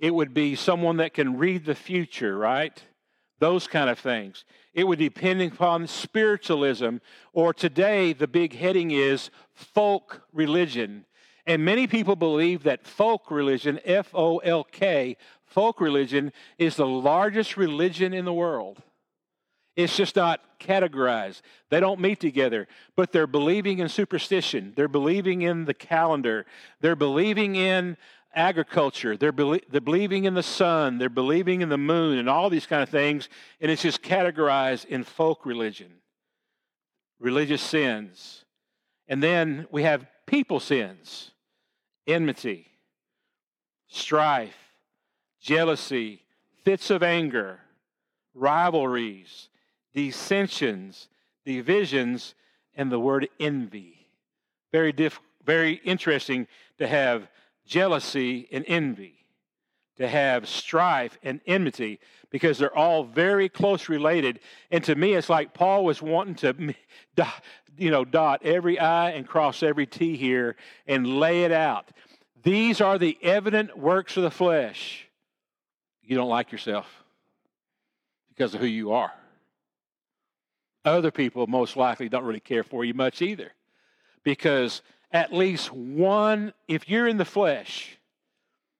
it 0.00 0.14
would 0.14 0.34
be 0.34 0.56
someone 0.56 0.96
that 0.96 1.14
can 1.14 1.38
read 1.38 1.64
the 1.64 1.74
future, 1.74 2.36
right? 2.36 2.82
Those 3.38 3.68
kind 3.68 3.88
of 3.88 3.98
things. 3.98 4.44
It 4.74 4.84
would 4.84 4.98
depend 4.98 5.40
upon 5.42 5.86
spiritualism, 5.86 6.96
or 7.32 7.54
today 7.54 8.12
the 8.12 8.26
big 8.26 8.54
heading 8.54 8.90
is 8.90 9.30
folk 9.52 10.22
religion. 10.32 11.04
And 11.46 11.64
many 11.64 11.86
people 11.86 12.16
believe 12.16 12.62
that 12.64 12.86
folk 12.86 13.30
religion, 13.30 13.80
F 13.84 14.10
O 14.14 14.38
L 14.38 14.64
K, 14.64 15.16
folk 15.44 15.80
religion, 15.80 16.32
is 16.58 16.76
the 16.76 16.86
largest 16.86 17.56
religion 17.56 18.12
in 18.14 18.24
the 18.24 18.32
world. 18.32 18.82
It's 19.76 19.96
just 19.96 20.16
not 20.16 20.40
categorized. 20.58 21.40
They 21.70 21.80
don't 21.80 22.00
meet 22.00 22.20
together, 22.20 22.68
but 22.96 23.12
they're 23.12 23.26
believing 23.26 23.78
in 23.78 23.88
superstition. 23.88 24.74
They're 24.76 24.88
believing 24.88 25.42
in 25.42 25.64
the 25.64 25.74
calendar. 25.74 26.44
They're 26.80 26.96
believing 26.96 27.56
in 27.56 27.96
agriculture. 28.34 29.16
They're, 29.16 29.32
they're 29.32 29.80
believing 29.80 30.24
in 30.24 30.34
the 30.34 30.42
sun. 30.42 30.98
They're 30.98 31.08
believing 31.08 31.60
in 31.60 31.68
the 31.68 31.78
moon 31.78 32.18
and 32.18 32.28
all 32.28 32.50
these 32.50 32.66
kind 32.66 32.82
of 32.82 32.88
things. 32.88 33.28
And 33.60 33.70
it's 33.70 33.82
just 33.82 34.02
categorized 34.02 34.86
in 34.86 35.04
folk 35.04 35.44
religion, 35.46 35.92
religious 37.18 37.62
sins. 37.62 38.44
And 39.08 39.22
then 39.22 39.66
we 39.70 39.82
have 39.82 40.06
people 40.26 40.60
sins, 40.60 41.32
enmity, 42.06 42.66
strife, 43.88 44.56
jealousy, 45.40 46.22
fits 46.64 46.90
of 46.90 47.02
anger, 47.02 47.58
rivalries, 48.34 49.48
dissensions, 49.92 51.08
divisions, 51.44 52.34
and 52.76 52.92
the 52.92 53.00
word 53.00 53.28
envy. 53.40 54.06
Very, 54.72 54.92
diff- 54.92 55.20
very 55.44 55.74
interesting 55.84 56.46
to 56.78 56.86
have 56.86 57.28
jealousy 57.70 58.48
and 58.50 58.64
envy, 58.66 59.14
to 59.96 60.08
have 60.08 60.48
strife 60.48 61.16
and 61.22 61.40
enmity, 61.46 62.00
because 62.30 62.58
they're 62.58 62.76
all 62.76 63.04
very 63.04 63.48
close 63.48 63.88
related. 63.88 64.40
And 64.70 64.82
to 64.84 64.94
me, 64.96 65.14
it's 65.14 65.28
like 65.28 65.54
Paul 65.54 65.84
was 65.84 66.02
wanting 66.02 66.34
to, 66.36 66.74
you 67.78 67.90
know, 67.90 68.04
dot 68.04 68.42
every 68.44 68.78
I 68.78 69.10
and 69.10 69.26
cross 69.26 69.62
every 69.62 69.86
T 69.86 70.16
here 70.16 70.56
and 70.86 71.06
lay 71.06 71.44
it 71.44 71.52
out. 71.52 71.92
These 72.42 72.80
are 72.80 72.98
the 72.98 73.16
evident 73.22 73.78
works 73.78 74.16
of 74.16 74.24
the 74.24 74.30
flesh. 74.30 75.06
You 76.02 76.16
don't 76.16 76.28
like 76.28 76.50
yourself 76.50 76.86
because 78.30 78.52
of 78.54 78.60
who 78.60 78.66
you 78.66 78.92
are. 78.92 79.12
Other 80.84 81.12
people 81.12 81.46
most 81.46 81.76
likely 81.76 82.08
don't 82.08 82.24
really 82.24 82.40
care 82.40 82.64
for 82.64 82.84
you 82.84 82.94
much 82.94 83.22
either. 83.22 83.52
Because 84.24 84.82
at 85.12 85.32
least 85.32 85.72
one, 85.72 86.52
if 86.68 86.88
you're 86.88 87.08
in 87.08 87.16
the 87.16 87.24
flesh, 87.24 87.98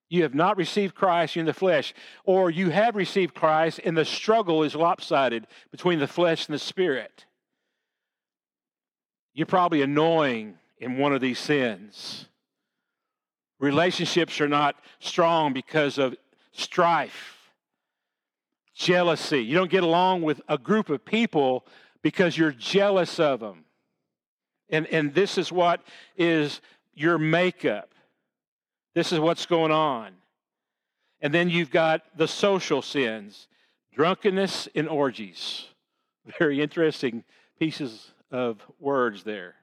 you 0.08 0.22
have 0.24 0.34
not 0.34 0.56
received 0.56 0.94
Christ, 0.94 1.36
you're 1.36 1.42
in 1.42 1.46
the 1.46 1.54
flesh, 1.54 1.94
or 2.24 2.50
you 2.50 2.70
have 2.70 2.96
received 2.96 3.34
Christ 3.34 3.80
and 3.84 3.96
the 3.96 4.04
struggle 4.04 4.62
is 4.64 4.74
lopsided 4.74 5.46
between 5.70 6.00
the 6.00 6.08
flesh 6.08 6.46
and 6.46 6.54
the 6.54 6.58
spirit. 6.58 7.24
You're 9.34 9.46
probably 9.46 9.82
annoying 9.82 10.58
in 10.78 10.98
one 10.98 11.14
of 11.14 11.20
these 11.20 11.38
sins. 11.38 12.26
Relationships 13.60 14.40
are 14.40 14.48
not 14.48 14.76
strong 14.98 15.52
because 15.52 15.98
of 15.98 16.16
strife, 16.52 17.52
jealousy. 18.74 19.44
You 19.44 19.54
don't 19.54 19.70
get 19.70 19.84
along 19.84 20.22
with 20.22 20.40
a 20.48 20.58
group 20.58 20.88
of 20.88 21.04
people 21.04 21.66
because 22.02 22.36
you're 22.36 22.52
jealous 22.52 23.20
of 23.20 23.40
them. 23.40 23.64
And, 24.70 24.86
and 24.86 25.12
this 25.14 25.36
is 25.36 25.52
what 25.52 25.82
is 26.16 26.60
your 26.94 27.18
makeup. 27.18 27.90
This 28.94 29.12
is 29.12 29.18
what's 29.18 29.46
going 29.46 29.72
on. 29.72 30.12
And 31.20 31.34
then 31.34 31.50
you've 31.50 31.70
got 31.70 32.02
the 32.16 32.28
social 32.28 32.82
sins 32.82 33.48
drunkenness 33.94 34.68
and 34.74 34.88
orgies. 34.88 35.66
Very 36.38 36.62
interesting 36.62 37.24
pieces 37.58 38.12
of 38.30 38.58
words 38.78 39.24
there. 39.24 39.56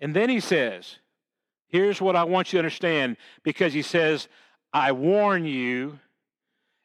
And 0.00 0.14
then 0.14 0.28
he 0.28 0.40
says, 0.40 0.96
Here's 1.68 2.00
what 2.00 2.14
I 2.14 2.24
want 2.24 2.52
you 2.52 2.58
to 2.58 2.60
understand 2.60 3.16
because 3.42 3.72
he 3.72 3.82
says, 3.82 4.28
I 4.72 4.92
warn 4.92 5.44
you. 5.44 5.98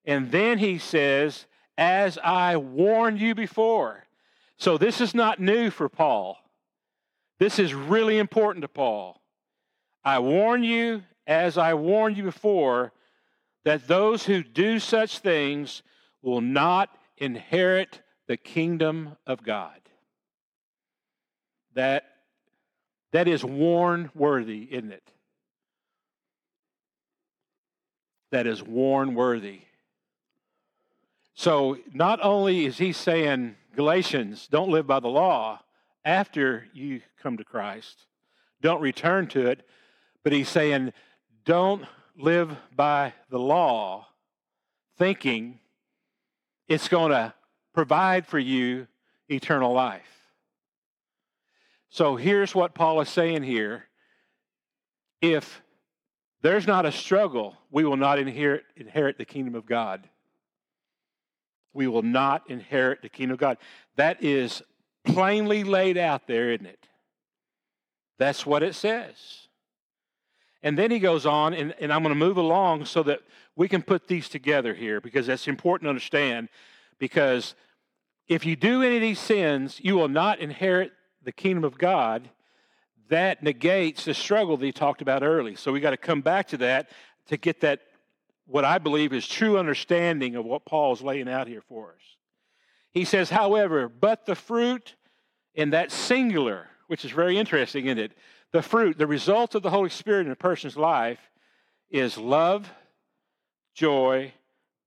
And 0.05 0.31
then 0.31 0.57
he 0.57 0.79
says, 0.79 1.45
As 1.77 2.17
I 2.23 2.57
warned 2.57 3.19
you 3.19 3.35
before. 3.35 4.05
So 4.59 4.77
this 4.77 4.99
is 4.99 5.15
not 5.15 5.39
new 5.39 5.69
for 5.69 5.87
Paul. 5.87 6.37
This 7.39 7.59
is 7.59 7.73
really 7.73 8.17
important 8.17 8.63
to 8.63 8.67
Paul. 8.67 9.21
I 10.03 10.19
warn 10.19 10.63
you, 10.63 11.03
as 11.25 11.57
I 11.57 11.73
warned 11.73 12.17
you 12.17 12.23
before, 12.23 12.91
that 13.63 13.87
those 13.87 14.25
who 14.25 14.43
do 14.43 14.79
such 14.79 15.19
things 15.19 15.81
will 16.21 16.41
not 16.41 16.89
inherit 17.17 18.01
the 18.27 18.35
kingdom 18.35 19.15
of 19.25 19.43
God. 19.43 19.79
That 21.73 22.03
that 23.11 23.27
is 23.27 23.43
warn 23.43 24.11
worthy, 24.13 24.67
isn't 24.71 24.91
it? 24.91 25.11
That 28.31 28.45
is 28.45 28.61
warn 28.61 29.15
worthy. 29.15 29.61
So, 31.33 31.77
not 31.93 32.19
only 32.21 32.65
is 32.65 32.77
he 32.77 32.91
saying, 32.91 33.55
Galatians, 33.75 34.47
don't 34.47 34.69
live 34.69 34.87
by 34.87 34.99
the 34.99 35.07
law 35.07 35.61
after 36.03 36.65
you 36.73 37.01
come 37.21 37.37
to 37.37 37.43
Christ, 37.43 38.05
don't 38.61 38.81
return 38.81 39.27
to 39.27 39.47
it, 39.47 39.67
but 40.23 40.33
he's 40.33 40.49
saying, 40.49 40.93
don't 41.45 41.85
live 42.17 42.55
by 42.75 43.13
the 43.29 43.39
law 43.39 44.07
thinking 44.97 45.59
it's 46.67 46.87
going 46.87 47.11
to 47.11 47.33
provide 47.73 48.27
for 48.27 48.39
you 48.39 48.87
eternal 49.29 49.73
life. 49.73 50.01
So 51.89 52.15
here's 52.15 52.53
what 52.53 52.75
Paul 52.75 53.01
is 53.01 53.09
saying 53.09 53.43
here. 53.43 53.85
If 55.21 55.61
there's 56.41 56.67
not 56.67 56.85
a 56.85 56.91
struggle, 56.91 57.57
we 57.71 57.83
will 57.83 57.97
not 57.97 58.19
inherit, 58.19 58.63
inherit 58.75 59.17
the 59.17 59.25
kingdom 59.25 59.55
of 59.55 59.65
God. 59.65 60.07
We 61.73 61.87
will 61.87 62.01
not 62.01 62.49
inherit 62.49 63.01
the 63.01 63.09
kingdom 63.09 63.33
of 63.33 63.39
God. 63.39 63.57
That 63.95 64.23
is 64.23 64.61
plainly 65.05 65.63
laid 65.63 65.97
out 65.97 66.27
there, 66.27 66.51
isn't 66.51 66.65
it? 66.65 66.87
That's 68.17 68.45
what 68.45 68.63
it 68.63 68.75
says. 68.75 69.47
And 70.61 70.77
then 70.77 70.91
he 70.91 70.99
goes 70.99 71.25
on, 71.25 71.53
and, 71.53 71.73
and 71.79 71.93
I'm 71.93 72.03
going 72.03 72.13
to 72.13 72.19
move 72.19 72.37
along 72.37 72.85
so 72.85 73.01
that 73.03 73.21
we 73.55 73.67
can 73.67 73.81
put 73.81 74.07
these 74.07 74.27
together 74.27 74.73
here 74.73 74.99
because 74.99 75.27
that's 75.27 75.47
important 75.47 75.85
to 75.85 75.89
understand. 75.89 76.49
Because 76.97 77.55
if 78.27 78.45
you 78.45 78.55
do 78.55 78.83
any 78.83 78.97
of 78.97 79.01
these 79.01 79.19
sins, 79.19 79.79
you 79.81 79.95
will 79.95 80.09
not 80.09 80.39
inherit 80.39 80.91
the 81.23 81.31
kingdom 81.31 81.63
of 81.63 81.77
God, 81.77 82.29
that 83.09 83.41
negates 83.41 84.05
the 84.05 84.13
struggle 84.13 84.57
that 84.57 84.65
he 84.65 84.71
talked 84.71 85.01
about 85.01 85.23
early. 85.23 85.55
So 85.55 85.71
we 85.71 85.79
got 85.79 85.91
to 85.91 85.97
come 85.97 86.21
back 86.21 86.47
to 86.49 86.57
that 86.57 86.89
to 87.27 87.37
get 87.37 87.61
that, 87.61 87.81
what 88.49 88.65
I 88.65 88.79
believe 88.79 89.13
is 89.13 89.27
true 89.27 89.57
understanding 89.57 90.35
of 90.35 90.43
what 90.43 90.65
Paul's 90.65 91.01
laying 91.01 91.29
out 91.29 91.47
here 91.47 91.61
for 91.61 91.89
us. 91.89 92.17
He 92.91 93.05
says, 93.05 93.29
however, 93.29 93.87
but 93.87 94.25
the 94.25 94.35
fruit 94.35 94.95
in 95.53 95.69
that 95.71 95.91
singular, 95.91 96.67
which 96.87 97.05
is 97.05 97.11
very 97.11 97.37
interesting, 97.37 97.85
isn't 97.85 97.99
it? 97.99 98.11
The 98.51 98.63
fruit, 98.63 98.97
the 98.97 99.05
result 99.05 99.53
of 99.53 99.61
the 99.61 99.69
Holy 99.69 99.91
Spirit 99.91 100.25
in 100.25 100.31
a 100.31 100.35
person's 100.35 100.75
life 100.75 101.19
is 101.91 102.17
love, 102.17 102.71
joy, 103.75 104.33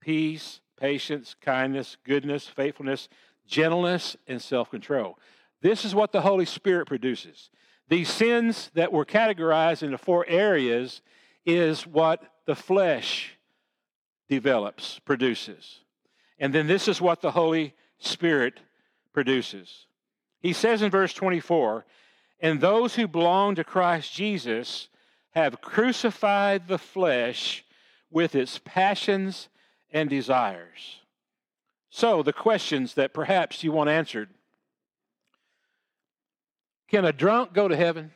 peace, 0.00 0.60
patience, 0.76 1.36
kindness, 1.40 1.96
goodness, 2.04 2.48
faithfulness, 2.48 3.08
gentleness, 3.46 4.16
and 4.26 4.42
self 4.42 4.70
control. 4.70 5.18
This 5.60 5.84
is 5.84 5.94
what 5.94 6.10
the 6.10 6.22
Holy 6.22 6.46
Spirit 6.46 6.86
produces. 6.86 7.50
These 7.88 8.08
sins 8.08 8.72
that 8.74 8.92
were 8.92 9.04
categorized 9.04 9.84
into 9.84 9.98
four 9.98 10.26
areas 10.26 11.02
is 11.46 11.86
what 11.86 12.22
the 12.46 12.56
flesh 12.56 13.38
develops, 14.28 14.98
produces. 15.00 15.80
And 16.38 16.52
then 16.52 16.66
this 16.66 16.88
is 16.88 17.00
what 17.00 17.20
the 17.20 17.32
Holy 17.32 17.74
Spirit 17.98 18.60
produces. 19.12 19.86
He 20.40 20.52
says 20.52 20.82
in 20.82 20.90
verse 20.90 21.12
24, 21.12 21.84
and 22.40 22.60
those 22.60 22.96
who 22.96 23.06
belong 23.06 23.54
to 23.54 23.64
Christ 23.64 24.12
Jesus 24.12 24.88
have 25.30 25.60
crucified 25.60 26.66
the 26.66 26.78
flesh 26.78 27.64
with 28.10 28.34
its 28.34 28.60
passions 28.64 29.48
and 29.92 30.10
desires. 30.10 30.98
So, 31.90 32.22
the 32.22 32.32
questions 32.32 32.94
that 32.94 33.14
perhaps 33.14 33.62
you 33.62 33.70
want 33.70 33.90
answered 33.90 34.30
can 36.88 37.04
a 37.06 37.12
drunk 37.12 37.54
go 37.54 37.68
to 37.68 37.76
heaven? 37.76 38.10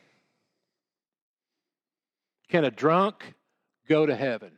Can 2.49 2.63
a 2.63 2.71
drunk 2.71 3.33
go 3.87 4.05
to 4.05 4.15
heaven? 4.15 4.51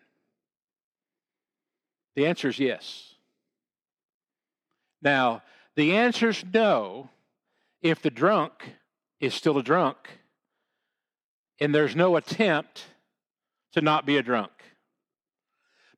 The 2.16 2.26
answer 2.26 2.50
is 2.50 2.60
yes. 2.60 3.16
Now, 5.02 5.44
the 5.76 5.96
answer 5.96 6.30
is 6.30 6.44
no 6.54 7.10
if 7.82 8.02
the 8.02 8.10
drunk 8.10 8.76
is 9.20 9.34
still 9.34 9.58
a 9.58 9.64
drunk 9.64 9.98
and 11.60 11.74
there's 11.74 11.96
no 11.96 12.16
attempt 12.16 12.86
to 13.74 13.82
not 13.82 14.06
be 14.06 14.18
a 14.18 14.24
drunk. 14.24 14.52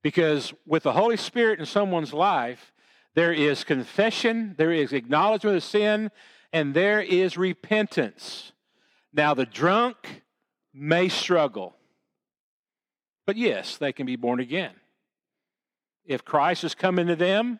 Because 0.01 0.53
with 0.65 0.83
the 0.83 0.93
Holy 0.93 1.17
Spirit 1.17 1.59
in 1.59 1.65
someone's 1.65 2.13
life, 2.13 2.73
there 3.13 3.33
is 3.33 3.63
confession, 3.63 4.55
there 4.57 4.71
is 4.71 4.93
acknowledgement 4.93 5.57
of 5.57 5.63
sin, 5.63 6.11
and 6.51 6.73
there 6.73 7.01
is 7.01 7.37
repentance. 7.37 8.51
Now, 9.13 9.33
the 9.33 9.45
drunk 9.45 10.23
may 10.73 11.09
struggle, 11.09 11.75
but 13.25 13.35
yes, 13.35 13.77
they 13.77 13.91
can 13.91 14.05
be 14.05 14.15
born 14.15 14.39
again. 14.39 14.73
If 16.05 16.25
Christ 16.25 16.63
has 16.63 16.75
come 16.75 16.99
into 16.99 17.15
them, 17.15 17.59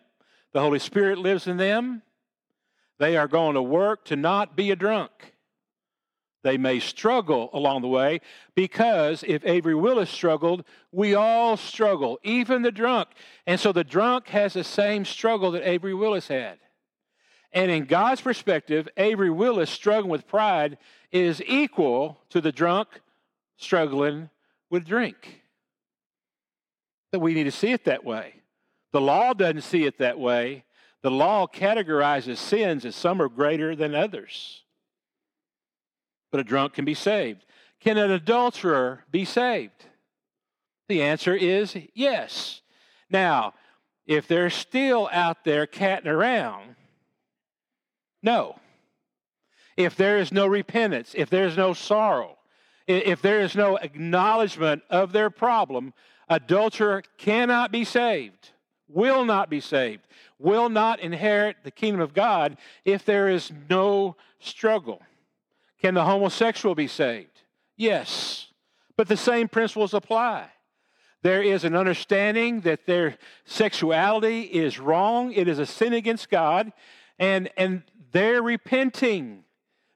the 0.54 0.62
Holy 0.62 0.80
Spirit 0.80 1.18
lives 1.18 1.48
in 1.48 1.58
them, 1.58 2.02
they 3.00 3.18
are 3.18 3.28
going 3.28 3.56
to 3.56 3.62
work 3.62 4.06
to 4.06 4.16
not 4.16 4.56
be 4.56 4.72
a 4.72 4.76
drunk. 4.76 5.12
They 6.44 6.58
may 6.58 6.80
struggle 6.80 7.50
along 7.54 7.82
the 7.82 7.88
way 7.88 8.22
because 8.56 9.24
if 9.28 9.46
Avery 9.46 9.76
Willis 9.76 10.10
struggled, 10.10 10.64
we 10.92 11.14
all 11.14 11.56
struggle, 11.56 12.20
even 12.24 12.64
the 12.64 12.72
drunk. 12.72 13.10
And 13.46 13.60
so 13.60 13.72
the 13.72 13.84
drunk 13.84 14.28
has 14.30 14.54
the 14.54 14.64
same 14.64 15.06
struggle 15.06 15.52
that 15.52 15.68
Avery 15.68 15.94
Willis 15.94 16.28
had. 16.28 16.58
And 17.54 17.70
in 17.70 17.86
God's 17.86 18.22
perspective, 18.22 18.88
Avery 18.98 19.30
Willis 19.30 19.70
struggling 19.70 20.10
with 20.12 20.28
pride 20.28 20.78
is 21.12 21.44
equal 21.46 22.22
to 22.30 22.42
the 22.42 22.52
drunk 22.52 22.88
struggling 23.58 24.30
with 24.70 24.86
drink. 24.86 25.41
That 27.12 27.20
we 27.20 27.34
need 27.34 27.44
to 27.44 27.52
see 27.52 27.72
it 27.72 27.86
that 27.86 28.04
way. 28.04 28.36
The 28.92 29.02
law 29.02 29.34
doesn't 29.34 29.62
see 29.62 29.86
it 29.86 29.98
that 30.00 30.20
way. 30.20 30.66
The 31.02 31.12
law 31.12 31.48
categorizes 31.48 32.38
sins 32.38 32.86
as 32.86 32.96
some 32.96 33.22
are 33.22 33.30
greater 33.30 33.76
than 33.76 33.96
others. 33.96 34.64
But 36.32 36.42
a 36.42 36.44
drunk 36.44 36.74
can 36.74 36.86
be 36.86 36.94
saved. 36.94 37.46
Can 37.80 37.98
an 37.98 38.12
adulterer 38.12 39.04
be 39.12 39.26
saved? 39.26 39.86
The 40.88 41.02
answer 41.02 41.34
is 41.34 41.76
yes. 41.94 42.62
Now, 43.10 43.54
if 44.06 44.28
they're 44.28 44.50
still 44.50 45.10
out 45.12 45.44
there 45.44 45.66
catting 45.66 46.10
around, 46.10 46.76
no. 48.22 48.60
If 49.78 49.96
there 49.96 50.18
is 50.18 50.32
no 50.32 50.48
repentance, 50.48 51.14
if 51.18 51.30
there 51.30 51.46
is 51.46 51.58
no 51.58 51.74
sorrow, 51.74 52.38
if 52.88 53.22
there 53.22 53.42
is 53.42 53.56
no 53.56 53.78
acknowledgement 53.78 54.84
of 54.90 55.12
their 55.12 55.30
problem, 55.30 55.94
adulterer 56.32 57.04
cannot 57.18 57.72
be 57.72 57.84
saved, 57.84 58.52
will 58.88 59.26
not 59.26 59.50
be 59.50 59.60
saved, 59.60 60.08
will 60.40 60.70
not 60.70 61.00
inherit 61.02 61.58
the 61.64 61.72
kingdom 61.72 62.00
of 62.00 62.14
God 62.14 62.58
if 62.86 63.06
there 63.06 63.28
is 63.28 63.52
no 63.70 64.16
struggle. 64.40 65.02
Can 65.82 65.94
the 65.94 66.06
homosexual 66.06 66.74
be 66.74 66.88
saved? 66.88 67.42
Yes. 67.76 68.48
But 68.96 69.10
the 69.10 69.18
same 69.18 69.50
principles 69.50 69.94
apply. 69.94 70.50
There 71.22 71.44
is 71.44 71.66
an 71.66 71.76
understanding 71.76 72.62
that 72.62 72.86
their 72.88 73.18
sexuality 73.46 74.42
is 74.42 74.80
wrong, 74.80 75.34
it 75.34 75.48
is 75.48 75.60
a 75.60 75.66
sin 75.66 75.94
against 75.94 76.30
God, 76.30 76.72
and, 77.20 77.50
and 77.58 77.84
they're 78.12 78.42
repenting. 78.42 79.44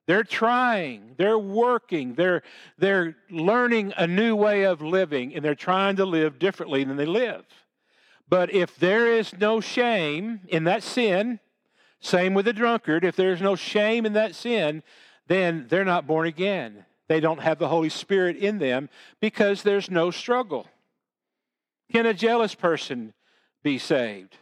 They're 0.07 0.23
trying, 0.23 1.15
they're 1.17 1.39
working, 1.39 2.13
they're, 2.13 2.43
they're 2.77 3.15
learning 3.31 3.93
a 3.97 4.05
new 4.05 4.35
way 4.35 4.63
of 4.63 4.81
living, 4.81 5.35
and 5.35 5.43
they're 5.43 5.55
trying 5.55 5.95
to 5.95 6.05
live 6.05 6.37
differently 6.37 6.83
than 6.83 6.95
they 6.95 7.07
live. 7.07 7.43
But 8.29 8.53
if 8.53 8.75
there 8.75 9.11
is 9.11 9.33
no 9.37 9.59
shame 9.61 10.41
in 10.47 10.65
that 10.65 10.83
sin, 10.83 11.39
same 11.99 12.35
with 12.35 12.45
the 12.45 12.53
drunkard, 12.53 13.03
if 13.03 13.15
there's 13.15 13.41
no 13.41 13.55
shame 13.55 14.05
in 14.05 14.13
that 14.13 14.35
sin, 14.35 14.83
then 15.27 15.65
they're 15.69 15.85
not 15.85 16.05
born 16.05 16.27
again. 16.27 16.85
They 17.07 17.19
don't 17.19 17.41
have 17.41 17.57
the 17.57 17.67
Holy 17.67 17.89
Spirit 17.89 18.37
in 18.37 18.59
them 18.59 18.89
because 19.19 19.63
there's 19.63 19.89
no 19.89 20.11
struggle. 20.11 20.67
Can 21.91 22.05
a 22.05 22.13
jealous 22.13 22.53
person 22.53 23.13
be 23.63 23.77
saved? 23.79 24.37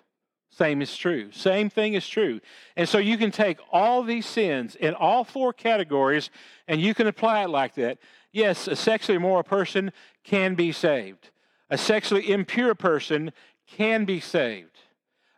Same 0.55 0.83
is 0.83 0.95
true. 0.95 1.31
Same 1.31 1.69
thing 1.69 1.95
is 1.95 2.07
true. 2.07 2.39
And 2.75 2.87
so 2.87 2.99
you 2.99 3.17
can 3.17 3.31
take 3.31 3.57
all 3.71 4.03
these 4.03 4.25
sins 4.25 4.75
in 4.75 4.93
all 4.93 5.23
four 5.23 5.51
categories 5.51 6.29
and 6.67 6.79
you 6.79 6.93
can 6.93 7.07
apply 7.07 7.43
it 7.43 7.49
like 7.49 7.73
that. 7.75 7.97
Yes, 8.31 8.67
a 8.67 8.75
sexually 8.75 9.15
immoral 9.15 9.43
person 9.43 9.91
can 10.23 10.53
be 10.53 10.71
saved. 10.71 11.31
A 11.71 11.77
sexually 11.77 12.29
impure 12.29 12.75
person 12.75 13.31
can 13.65 14.05
be 14.05 14.19
saved. 14.19 14.77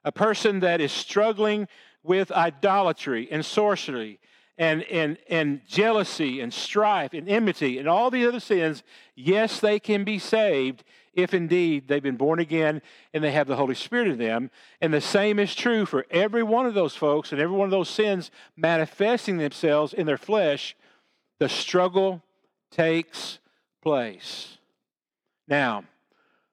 A 0.04 0.12
person 0.12 0.60
that 0.60 0.82
is 0.82 0.92
struggling 0.92 1.70
with 2.04 2.30
idolatry 2.32 3.30
and 3.32 3.46
sorcery 3.46 4.20
and, 4.58 4.84
and, 4.84 5.18
and 5.30 5.62
jealousy 5.66 6.42
and 6.42 6.54
strife 6.54 7.14
and 7.14 7.30
enmity 7.30 7.80
and 7.80 7.88
all 7.88 8.12
these 8.12 8.28
other 8.28 8.40
sins, 8.42 8.84
yes, 9.16 9.62
they 9.62 9.80
can 9.80 10.04
be 10.04 10.20
saved 10.20 10.84
if 11.16 11.34
indeed 11.34 11.88
they've 11.88 12.04
been 12.04 12.18
born 12.18 12.40
again 12.40 12.82
and 13.14 13.24
they 13.24 13.32
have 13.32 13.48
the 13.48 13.56
Holy 13.56 13.74
Spirit 13.74 14.10
in 14.10 14.20
them. 14.20 14.52
And 14.82 14.94
the 14.94 15.02
same 15.02 15.40
is 15.40 15.56
true 15.56 15.86
for 15.86 16.06
every 16.12 16.44
one 16.44 16.66
of 16.66 16.74
those 16.74 16.96
folks 16.96 17.32
and 17.32 17.42
every 17.42 17.56
one 17.56 17.66
of 17.66 17.72
those 17.72 17.90
sins 17.90 18.30
manifesting 18.56 19.38
themselves 19.38 19.94
in 19.94 20.06
their 20.06 20.18
flesh. 20.18 20.76
The 21.40 21.50
struggle 21.50 22.22
takes 22.70 23.40
place. 23.82 24.58
Now, 25.48 25.86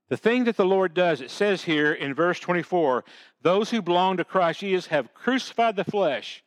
the 0.09 0.17
thing 0.17 0.45
that 0.45 0.57
the 0.57 0.65
Lord 0.65 0.95
does, 0.95 1.21
it 1.21 1.31
says 1.31 1.63
here 1.63 1.93
in 1.93 2.15
verse 2.15 2.39
24, 2.39 3.05
those 3.41 3.71
who 3.71 3.83
belong 3.83 4.19
to 4.19 4.25
Christ 4.25 4.61
Jesus 4.61 4.87
have 4.87 5.15
crucified 5.15 5.75
the 5.75 5.85
flesh. 5.85 6.45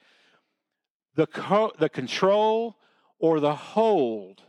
The, 1.15 1.27
co- 1.27 1.73
the 1.79 1.89
control 1.89 2.77
or 3.19 3.39
the 3.39 3.55
hold 3.55 4.43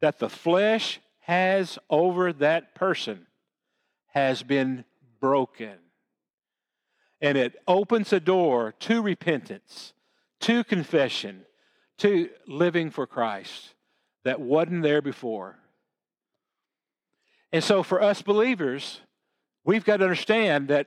that 0.00 0.18
the 0.18 0.28
flesh 0.28 1.00
has 1.26 1.76
over 1.90 2.32
that 2.32 2.72
person 2.76 3.26
has 4.14 4.44
been 4.44 4.84
broken. 5.18 5.74
And 7.20 7.36
it 7.36 7.60
opens 7.66 8.12
a 8.12 8.20
door 8.20 8.74
to 8.78 9.02
repentance, 9.02 9.92
to 10.42 10.62
confession, 10.62 11.44
to 11.98 12.30
living 12.46 12.90
for 12.90 13.08
Christ 13.08 13.74
that 14.22 14.40
wasn't 14.40 14.84
there 14.84 15.02
before. 15.02 15.56
And 17.52 17.64
so, 17.64 17.82
for 17.82 18.00
us 18.00 18.22
believers, 18.22 19.00
we've 19.64 19.84
got 19.84 19.96
to 19.96 20.04
understand 20.04 20.68
that 20.68 20.86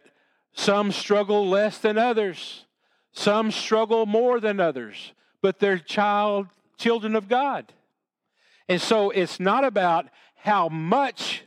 some 0.54 0.94
struggle 0.94 1.50
less 1.50 1.80
than 1.80 1.98
others, 1.98 2.64
some 3.12 3.52
struggle 3.52 4.06
more 4.06 4.40
than 4.40 4.62
others, 4.62 5.12
but 5.42 5.60
they're 5.60 5.80
child, 5.80 6.48
children 6.78 7.18
of 7.18 7.28
God. 7.28 7.74
And 8.70 8.82
so, 8.82 9.10
it's 9.10 9.38
not 9.38 9.66
about 9.66 10.06
how 10.42 10.70
much 10.70 11.44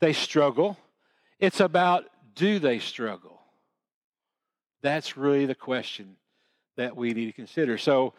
they 0.00 0.12
struggle, 0.12 0.76
it's 1.38 1.60
about 1.60 2.04
do 2.34 2.58
they 2.58 2.78
struggle? 2.78 3.40
That's 4.82 5.16
really 5.16 5.46
the 5.46 5.54
question 5.54 6.16
that 6.76 6.96
we 6.96 7.12
need 7.12 7.26
to 7.26 7.32
consider. 7.32 7.78
So, 7.78 8.12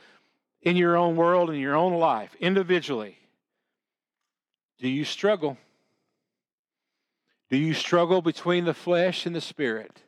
in 0.64 0.76
your 0.76 0.98
own 0.98 1.16
world, 1.16 1.52
in 1.52 1.60
your 1.60 1.76
own 1.76 1.94
life, 1.94 2.36
individually, 2.40 3.18
do 4.80 4.90
you 4.90 5.06
struggle? 5.06 5.58
Do 7.50 7.58
you 7.58 7.74
struggle 7.74 8.22
between 8.22 8.66
the 8.66 8.74
flesh 8.74 9.26
and 9.26 9.36
the 9.36 9.42
spirit? 9.42 10.02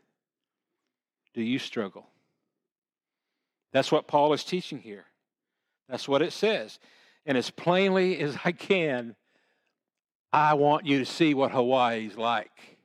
Do 1.33 1.41
you 1.41 1.59
struggle? 1.59 2.07
That's 3.71 3.91
what 3.91 4.07
Paul 4.07 4.33
is 4.33 4.43
teaching 4.43 4.79
here. 4.79 5.05
That's 5.87 6.07
what 6.07 6.21
it 6.21 6.33
says. 6.33 6.79
And 7.25 7.37
as 7.37 7.51
plainly 7.51 8.19
as 8.19 8.37
I 8.43 8.51
can, 8.51 9.15
I 10.31 10.53
want 10.53 10.85
you 10.85 10.99
to 10.99 11.05
see 11.05 11.33
what 11.33 11.51
Hawaii's 11.51 12.17
like. 12.17 12.77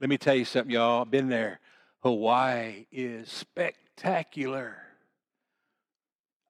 Let 0.00 0.08
me 0.08 0.16
tell 0.16 0.34
you 0.34 0.44
something, 0.44 0.72
y'all. 0.72 1.04
Been 1.04 1.28
there. 1.28 1.58
Hawaii 2.00 2.86
is 2.92 3.28
spectacular. 3.28 4.76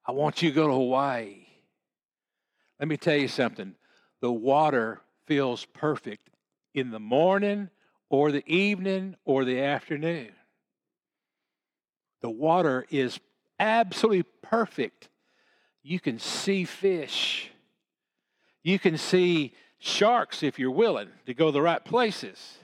I 0.05 0.13
want 0.13 0.43
you 0.43 0.51
to 0.51 0.55
go 0.55 0.67
to 0.67 0.75
Hawaii. 0.75 1.47
Let 2.79 2.89
me 2.89 2.97
tell 2.97 3.17
you 3.17 3.29
something. 3.29 3.75
The 4.21 4.31
water 4.31 5.01
feels 5.27 5.65
perfect 5.65 6.29
in 6.75 6.91
the 6.91 7.01
morning 7.01 7.71
or 8.11 8.31
the 8.31 8.45
evening 8.47 9.17
or 9.25 9.45
the 9.45 9.61
afternoon. 9.61 10.31
The 12.21 12.31
water 12.31 12.87
is 12.91 13.19
absolutely 13.59 14.25
perfect. 14.43 15.09
You 15.83 16.01
can 16.01 16.19
see 16.19 16.65
fish. 16.65 17.51
You 18.63 18.79
can 18.79 18.99
see 18.99 19.55
sharks 19.79 20.43
if 20.43 20.59
you're 20.59 20.71
willing 20.71 21.09
to 21.27 21.35
go 21.35 21.51
the 21.51 21.63
right 21.63 21.85
places. 21.85 22.59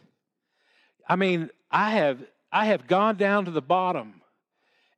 I 1.09 1.17
mean, 1.17 1.51
I 1.71 1.91
have 1.91 2.25
I 2.53 2.67
have 2.67 2.87
gone 2.87 3.17
down 3.17 3.45
to 3.47 3.51
the 3.51 3.63
bottom 3.63 4.23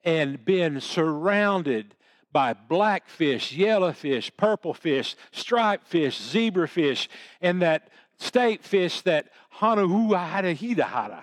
and 0.04 0.44
been 0.44 0.80
surrounded 0.80 1.94
by 2.32 2.52
blackfish, 2.52 3.52
yellowfish, 3.54 4.30
purple 4.36 4.74
fish, 4.74 5.16
striped 5.32 5.86
fish, 5.86 6.20
zebra 6.20 6.68
fish, 6.68 7.08
and 7.40 7.62
that 7.62 7.88
state 8.18 8.62
fish 8.62 9.00
that 9.02 9.28
hanuhuahadahidahada 9.58 11.22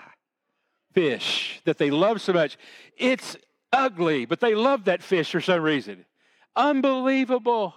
fish 0.94 1.62
that 1.66 1.78
they 1.78 1.92
love 1.92 2.20
so 2.20 2.34
much. 2.34 2.58
It's 2.98 3.38
ugly, 3.72 4.26
but 4.26 4.40
they 4.40 4.56
love 4.56 4.86
that 4.86 5.04
fish 5.04 5.32
for 5.32 5.42
some 5.42 5.62
reason. 5.62 6.06
Unbelievable 6.56 7.76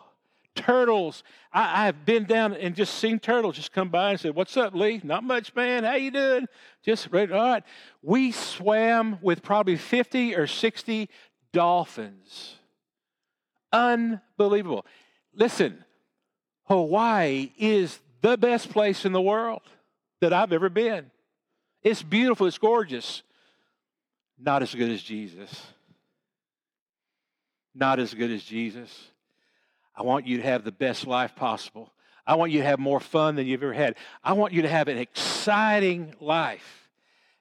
turtles. 0.56 1.22
I, 1.52 1.86
have 1.86 2.04
been 2.04 2.24
down 2.24 2.54
and 2.54 2.74
just 2.74 2.94
seen 2.94 3.20
turtles 3.20 3.56
just 3.56 3.72
come 3.72 3.88
by 3.88 4.10
and 4.10 4.20
said, 4.20 4.34
"What's 4.34 4.56
up, 4.56 4.74
Lee? 4.74 5.00
Not 5.04 5.22
much, 5.22 5.54
man. 5.54 5.84
How 5.84 5.94
you 5.94 6.10
doing? 6.10 6.46
Just 6.84 7.08
all 7.14 7.26
right." 7.26 7.62
We 8.02 8.32
swam 8.32 9.18
with 9.22 9.42
probably 9.42 9.76
fifty 9.76 10.34
or 10.34 10.46
sixty 10.46 11.08
dolphins. 11.52 12.56
Unbelievable. 13.72 14.84
Listen, 15.34 15.84
Hawaii 16.64 17.52
is 17.58 18.00
the 18.22 18.36
best 18.36 18.70
place 18.70 19.04
in 19.04 19.12
the 19.12 19.20
world 19.20 19.62
that 20.20 20.32
I've 20.32 20.52
ever 20.52 20.68
been. 20.68 21.10
It's 21.82 22.02
beautiful. 22.02 22.46
It's 22.46 22.58
gorgeous. 22.58 23.22
Not 24.38 24.62
as 24.62 24.74
good 24.74 24.90
as 24.90 25.02
Jesus. 25.02 25.66
Not 27.74 28.00
as 28.00 28.14
good 28.14 28.30
as 28.30 28.42
Jesus. 28.42 29.10
I 29.96 30.02
want 30.02 30.26
you 30.26 30.36
to 30.36 30.42
have 30.42 30.64
the 30.64 30.72
best 30.72 31.06
life 31.06 31.34
possible. 31.34 31.92
I 32.26 32.34
want 32.34 32.52
you 32.52 32.58
to 32.58 32.66
have 32.66 32.78
more 32.78 33.00
fun 33.00 33.36
than 33.36 33.46
you've 33.46 33.62
ever 33.62 33.72
had. 33.72 33.96
I 34.22 34.32
want 34.34 34.52
you 34.52 34.62
to 34.62 34.68
have 34.68 34.88
an 34.88 34.98
exciting 34.98 36.14
life. 36.20 36.88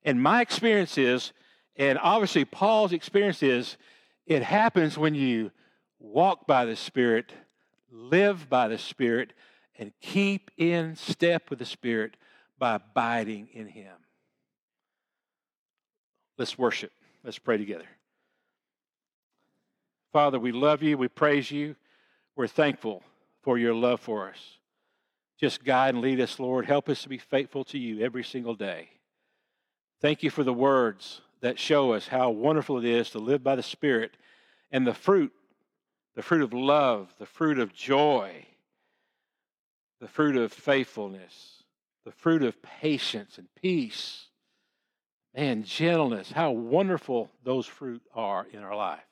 And 0.04 0.22
my 0.22 0.42
experience 0.42 0.98
is, 0.98 1.34
and 1.76 1.98
obviously 2.02 2.46
Paul's 2.46 2.94
experience 2.94 3.42
is, 3.44 3.78
it 4.26 4.44
happens 4.44 4.98
when 4.98 5.16
you 5.16 5.52
walk 6.00 6.48
by 6.48 6.66
the 6.66 6.76
Spirit, 6.76 7.34
live 7.92 8.50
by 8.50 8.68
the 8.68 8.78
Spirit, 8.78 9.34
and 9.78 9.92
keep 10.02 10.52
in 10.58 10.96
step 10.96 11.50
with 11.50 11.60
the 11.60 11.66
Spirit. 11.66 12.16
by 12.58 12.76
abiding 12.76 13.50
in 13.54 13.68
Him. 13.68 13.94
Let's 16.38 16.58
worship. 16.58 16.92
Let's 17.24 17.40
pray 17.40 17.58
together. 17.58 17.88
Father, 20.14 20.40
we 20.40 20.52
love 20.52 20.82
you. 20.82 20.98
We 20.98 21.08
praise 21.08 21.52
you. 21.52 21.76
We're 22.36 22.48
thankful 22.48 23.04
for 23.42 23.58
your 23.58 23.74
love 23.74 24.00
for 24.02 24.30
us. 24.30 24.58
Just 25.40 25.64
guide 25.64 25.94
and 25.96 26.04
lead 26.04 26.20
us, 26.20 26.40
Lord. 26.40 26.66
Help 26.66 26.90
us 26.90 27.04
to 27.04 27.10
be 27.10 27.18
faithful 27.18 27.64
to 27.66 27.78
you 27.78 28.04
every 28.04 28.24
single 28.24 28.56
day. 28.56 28.90
Thank 30.02 30.24
you 30.24 30.30
for 30.30 30.44
the 30.44 30.54
words 30.54 31.22
that 31.42 31.60
show 31.60 31.94
us 31.94 32.08
how 32.08 32.30
wonderful 32.30 32.78
it 32.78 32.86
is 32.86 33.10
to 33.12 33.20
live 33.20 33.44
by 33.44 33.56
the 33.56 33.64
Spirit 33.64 34.12
and 34.72 34.86
the 34.86 34.94
fruit, 34.94 35.32
the 36.16 36.24
fruit 36.24 36.42
of 36.42 36.54
love, 36.54 37.14
the 37.20 37.26
fruit 37.26 37.60
of 37.60 37.74
joy, 37.74 38.46
the 40.00 40.08
fruit 40.08 40.36
of 40.36 40.52
faithfulness, 40.52 41.64
the 42.06 42.12
fruit 42.12 42.44
of 42.44 42.62
patience 42.62 43.38
and 43.38 43.48
peace, 43.56 44.28
and 45.34 45.66
gentleness. 45.66 46.32
How 46.32 46.52
wonderful 46.52 47.30
those 47.44 47.66
fruit 47.66 48.02
are 48.14 48.48
in 48.52 48.60
our 48.60 48.76
life. 48.76 49.04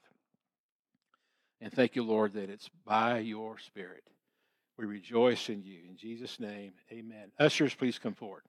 And 1.64 1.72
thank 1.72 1.96
you, 1.96 2.04
Lord, 2.04 2.34
that 2.34 2.50
it's 2.50 2.70
by 2.86 3.20
your 3.20 3.58
Spirit. 3.58 4.04
We 4.78 4.86
rejoice 4.86 5.48
in 5.48 5.64
you. 5.64 5.80
In 5.90 5.96
Jesus' 5.96 6.38
name, 6.38 6.74
amen. 6.92 7.32
Ushers, 7.40 7.74
please 7.74 7.98
come 7.98 8.14
forward. 8.14 8.44